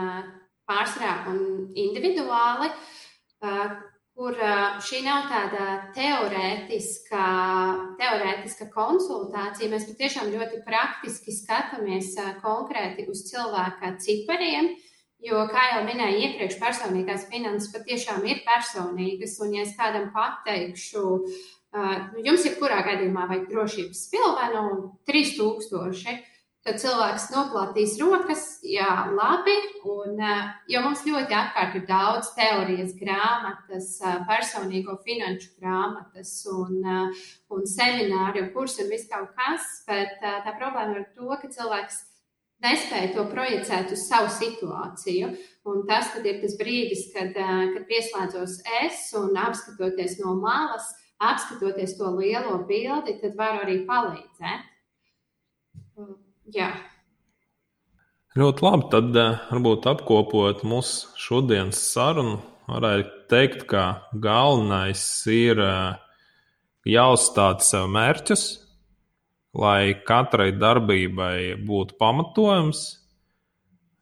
pārsvarā 0.66 1.12
un 1.30 1.44
individuāli, 1.78 2.72
kur 4.18 4.42
šī 4.88 5.04
nav 5.06 5.28
tāda 5.30 5.68
teorētiska, 6.00 7.28
teorētiska 8.02 8.72
konsultācija. 8.74 9.70
Mēs 9.70 9.86
patiešām 9.92 10.34
ļoti 10.34 10.64
praktiski 10.66 11.36
skatāmies 11.38 12.16
konkrēti 12.42 13.06
uz 13.14 13.22
cilvēka 13.30 14.00
cipariem. 14.02 14.74
Jo, 15.20 15.46
kā 15.52 15.62
jau 15.76 15.86
minēju 15.86 16.26
iepriekš, 16.26 16.58
personīgās 16.58 17.30
finanses 17.30 17.70
patiešām 17.76 18.26
ir 18.26 18.42
personīgas. 18.50 19.38
Un, 19.44 19.54
ja 19.60 19.66
es 19.68 19.74
kādam 19.78 20.10
pateikšu, 20.16 21.02
jums 22.26 22.46
jebkurā 22.48 22.82
gadījumā 22.88 23.28
vajag 23.30 23.48
drošības 23.52 24.04
spilvenu 24.08 24.66
3000, 25.10 26.20
Tad 26.68 26.76
cilvēks 26.76 27.30
noplatīs 27.32 27.94
rokas, 28.02 28.42
jā, 28.68 28.90
labi. 29.16 29.56
Un, 29.88 30.20
jo 30.68 30.82
mums 30.84 31.06
ļoti 31.08 31.34
apkārt 31.34 31.78
ir 31.80 31.86
daudz 31.88 32.34
teorijas 32.36 32.92
grāmatas, 33.00 33.94
personīgo 34.28 34.98
finanšu 35.06 35.54
grāmatas 35.56 36.34
un, 36.52 36.84
un 37.56 37.64
semināri 37.64 38.44
un 38.44 38.52
kursi 38.54 38.84
un 38.84 38.92
viss 38.92 39.08
kaut 39.08 39.32
kas. 39.40 39.70
Bet 39.88 40.20
tā 40.20 40.54
problēma 40.60 41.00
ir 41.00 41.08
to, 41.16 41.32
ka 41.40 41.48
cilvēks 41.48 42.04
nespēja 42.68 43.14
to 43.16 43.24
projicēt 43.32 43.96
uz 43.96 44.04
savu 44.10 44.28
situāciju. 44.36 45.32
Un 45.70 45.86
tas 45.88 46.12
ir 46.20 46.42
tas 46.44 46.60
brīdis, 46.60 47.08
kad, 47.16 47.32
kad 47.34 47.88
pieslēdzos 47.88 48.60
es 48.84 49.08
un 49.16 49.32
apskatoties 49.48 50.20
no 50.20 50.36
malas, 50.44 50.92
apskatoties 51.20 51.98
to 52.00 52.14
lielo 52.16 52.62
bildi, 52.68 53.18
tad 53.22 53.36
varu 53.40 53.64
arī 53.66 53.82
palīdzēt. 53.88 54.68
Jā. 56.56 56.70
Ļoti 58.40 58.66
labi. 58.66 58.88
Tad 58.94 59.18
eh, 59.20 59.42
varbūt 59.52 59.88
apkopot 59.92 60.64
mūsu 60.68 61.10
šodienas 61.20 61.82
sarunu, 61.92 62.40
varētu 62.70 63.26
teikt, 63.32 63.66
ka 63.70 63.84
galvenais 64.14 65.04
ir 65.34 65.60
eh, 65.66 65.98
jāuzstāda 66.90 67.66
sev 67.66 67.90
mērķus, 67.92 68.46
lai 69.60 69.98
katrai 70.08 70.52
darbībai 70.56 71.60
būtu 71.68 72.00
pamatojums. 72.00 72.86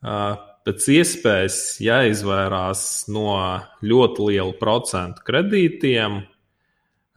Eh, 0.05 0.45
pēc 0.67 0.87
iespējas 0.99 1.59
jāizvairās 1.81 2.81
no 3.09 3.31
ļoti 3.81 4.29
liela 4.29 4.53
procentu 4.59 5.23
kredītiem, 5.27 6.21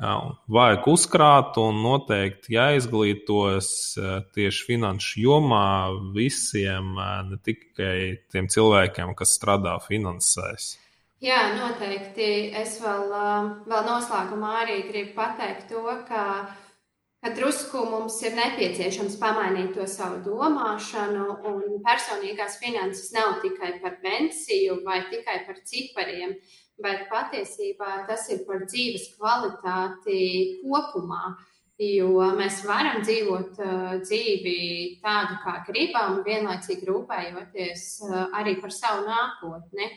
vajag 0.01 0.87
uzkrāt 0.89 1.59
un 1.61 1.83
noteikti 1.85 2.55
jāizglītojas 2.57 3.71
tieši 4.35 4.67
finanšu 4.69 5.25
jomā 5.27 5.67
visiem, 6.15 6.95
ne 7.29 7.41
tikai 7.45 7.97
tiem 8.33 8.49
cilvēkiem, 8.49 9.13
kas 9.19 9.37
strādā 9.37 9.77
finansēs. 9.85 10.73
Jā, 11.21 11.41
noteikti. 11.53 12.49
Es 12.57 12.79
vēl, 12.81 13.13
vēl 13.69 13.85
noslēgumā 13.85 14.55
arī 14.63 14.79
gribu 14.89 15.13
pateikt 15.19 15.69
to, 15.69 15.83
ka, 16.09 16.23
ka 17.21 17.33
drusku 17.37 17.83
mums 17.91 18.17
ir 18.25 18.39
nepieciešams 18.39 19.19
pamainīt 19.21 19.75
to 19.77 19.85
savu 19.85 20.23
domāšanu, 20.25 21.27
un 21.51 21.83
personīgās 21.85 22.57
finanses 22.63 23.13
nav 23.13 23.37
tikai 23.45 23.75
par 23.85 24.01
pensiju 24.01 24.81
vai 24.87 25.03
tikai 25.13 25.43
par 25.45 25.61
cipariem 25.61 26.39
bet 26.83 27.07
patiesībā 27.11 28.05
tas 28.09 28.27
ir 28.33 28.45
par 28.49 28.65
dzīves 28.67 29.13
kvalitāti 29.17 30.61
kopumā. 30.65 31.37
Jo 31.81 32.27
mēs 32.37 32.59
varam 32.69 33.01
dzīvot 33.01 33.61
uh, 33.65 33.93
dzīvi 34.03 34.57
tādu, 35.01 35.39
kā 35.41 35.63
gribam, 35.65 36.19
vienlaicīgi 36.27 36.85
rūpējoties 36.85 37.85
uh, 38.05 38.27
arī 38.37 38.59
par 38.61 38.75
savu 38.75 39.07
nākotni. 39.07 39.89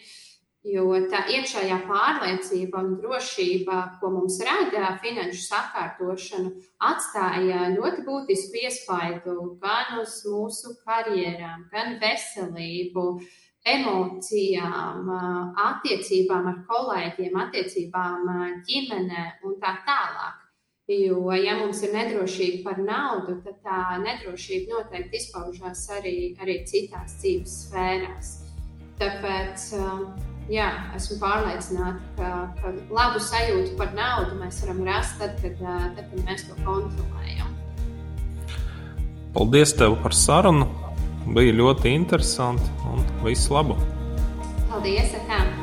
Jo 0.63 0.85
tā 1.11 1.25
iekšējā 1.27 1.81
pārliecība 1.89 2.79
un 2.79 2.93
drošība, 3.01 3.81
ko 3.99 4.13
mums 4.13 4.37
rada 4.47 4.93
finanšu 5.03 5.43
sakārtošana, 5.43 6.53
atstāja 6.87 7.65
ļoti 7.75 8.05
būtisku 8.07 8.63
iespaidu 8.63 9.57
gan 9.59 9.99
uz 9.99 10.21
mūsu 10.23 10.77
karjerām, 10.85 11.67
gan 11.73 11.97
veselību, 11.99 13.09
uh, 13.17 13.42
emocijām, 13.63 15.08
attiecībām 15.63 16.47
ar 16.52 16.58
kolēģiem, 16.67 17.38
attiecībām 17.45 18.32
ģimenē 18.67 19.28
un 19.47 19.60
tā 19.62 19.78
tālāk. 19.88 20.39
Jo, 20.91 21.32
ja 21.39 21.56
mums 21.56 21.80
ir 21.86 21.93
nedrošība 21.95 22.60
par 22.65 22.82
naudu, 22.84 23.38
tad 23.45 23.62
tā 23.63 23.78
nedrošība 24.04 24.76
noteikti 24.76 25.21
izpaužās 25.21 25.86
arī, 25.95 26.34
arī 26.43 26.58
citās 26.67 27.15
dzīves 27.21 27.56
sfērās. 27.62 28.34
Tāpēc 28.99 29.69
jā, 30.52 30.67
esmu 30.99 31.21
pārliecināta, 31.23 32.04
ka, 32.19 32.34
ka 32.60 32.76
labu 32.91 33.23
sajūtu 33.23 33.80
par 33.80 33.95
naudu 33.95 34.36
mēs 34.43 34.60
varam 34.65 34.84
rast 34.91 35.15
tad, 35.23 35.39
kad, 35.39 35.56
tad, 35.63 36.04
kad 36.04 36.28
mēs 36.28 36.49
to 36.52 36.60
kontrolējam. 36.67 37.56
Paldies 39.34 39.71
tev 39.80 39.95
par 40.04 40.12
sarunu! 40.12 40.82
Bija 41.23 41.55
ļoti 41.55 41.93
interesanti 41.95 42.67
un 42.91 43.05
visu 43.23 43.55
labu! 43.55 43.77
Paldies! 44.67 45.13
Atā. 45.21 45.62